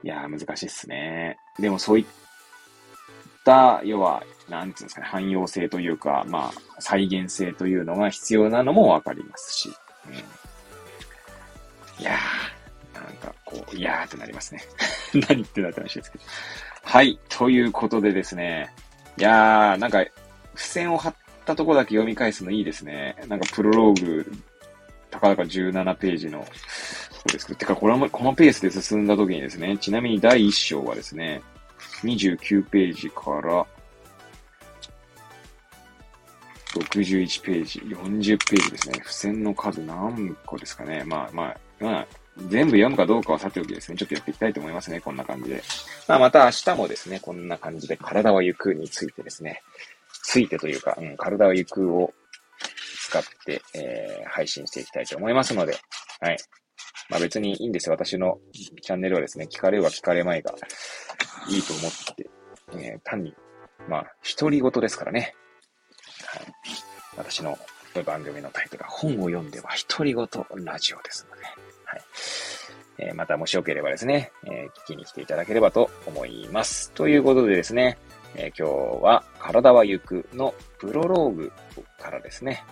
[0.04, 1.36] いやー難しいっすね。
[1.58, 2.06] でもそういっ
[3.44, 9.72] た、要は、なんていうんですかね、汎用性というか、まあ、再現性というのが必要なのもわかりますし、
[10.08, 12.02] うん。
[12.02, 14.62] いやー、なんかこう、いやーってなりますね。
[15.14, 16.24] 何言ってんだって話ですけど。
[16.82, 18.72] はい、ということでですね、
[19.16, 20.04] いやー、なんか、
[20.54, 21.14] 付箋を貼っ
[21.44, 23.16] たとこだけ読み返すのいいですね。
[23.28, 24.32] なんかプロローグ、
[25.10, 26.44] たかだか17ページの、
[27.10, 31.42] そうですけど、てかこの、このペースで進んだ時にですね、ちなみに第1章はですね、
[32.02, 33.66] 29ページから
[36.80, 38.94] 61ページ、40ページですね。
[38.94, 41.04] 付箋の数何個ですかね。
[41.06, 42.06] まあまあ、まあ、
[42.48, 43.98] 全部読むかどうかはさておきですね。
[43.98, 45.00] ちょっとやっていきたいと思いますね。
[45.00, 45.62] こんな感じで。
[46.08, 49.62] まあまた明日もですね、こんな感じで体は行くについてですね、
[50.24, 52.12] ついてというか、うん、体は行くを
[53.08, 55.76] 使って、えー、配信していきたいと思いますので、
[56.20, 56.38] はい。
[57.10, 57.94] まあ別にいいんですよ。
[57.94, 60.54] 私のチャンネルはですね、聞かれは聞かれまいが、
[61.48, 62.30] いいと思って、
[62.78, 63.34] えー、単に、
[63.88, 64.06] まあ、
[64.38, 65.34] 独り言ですからね。
[67.16, 67.58] 私の
[68.04, 70.26] 番組のタイトルは、本を読んでは独り言
[70.64, 71.44] ラジオですので、
[71.84, 72.00] はい。
[72.98, 76.90] えー、またもしよければですね、えー、聞きに来ていただければと思います。
[76.92, 77.98] ということでですね、
[78.34, 81.52] えー、今日は体は行くのプロローグ
[82.00, 82.64] からですね、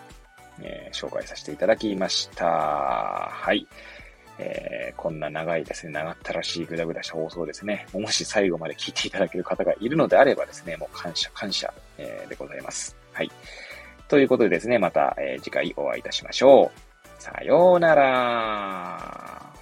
[0.62, 2.46] え紹介させていただきました。
[2.46, 3.66] はい。
[4.38, 7.86] え、こんな長いですね、長ったらしいぐだぐだした放送ですね。
[7.92, 12.99] もし最後まで聞いていただける方がいるのであればですね、もう感謝感謝、え、でございます。
[13.21, 13.31] はい。
[14.09, 17.23] ということでですね、また、えー、次回お会いいたしましょう。
[17.23, 19.53] さようなら。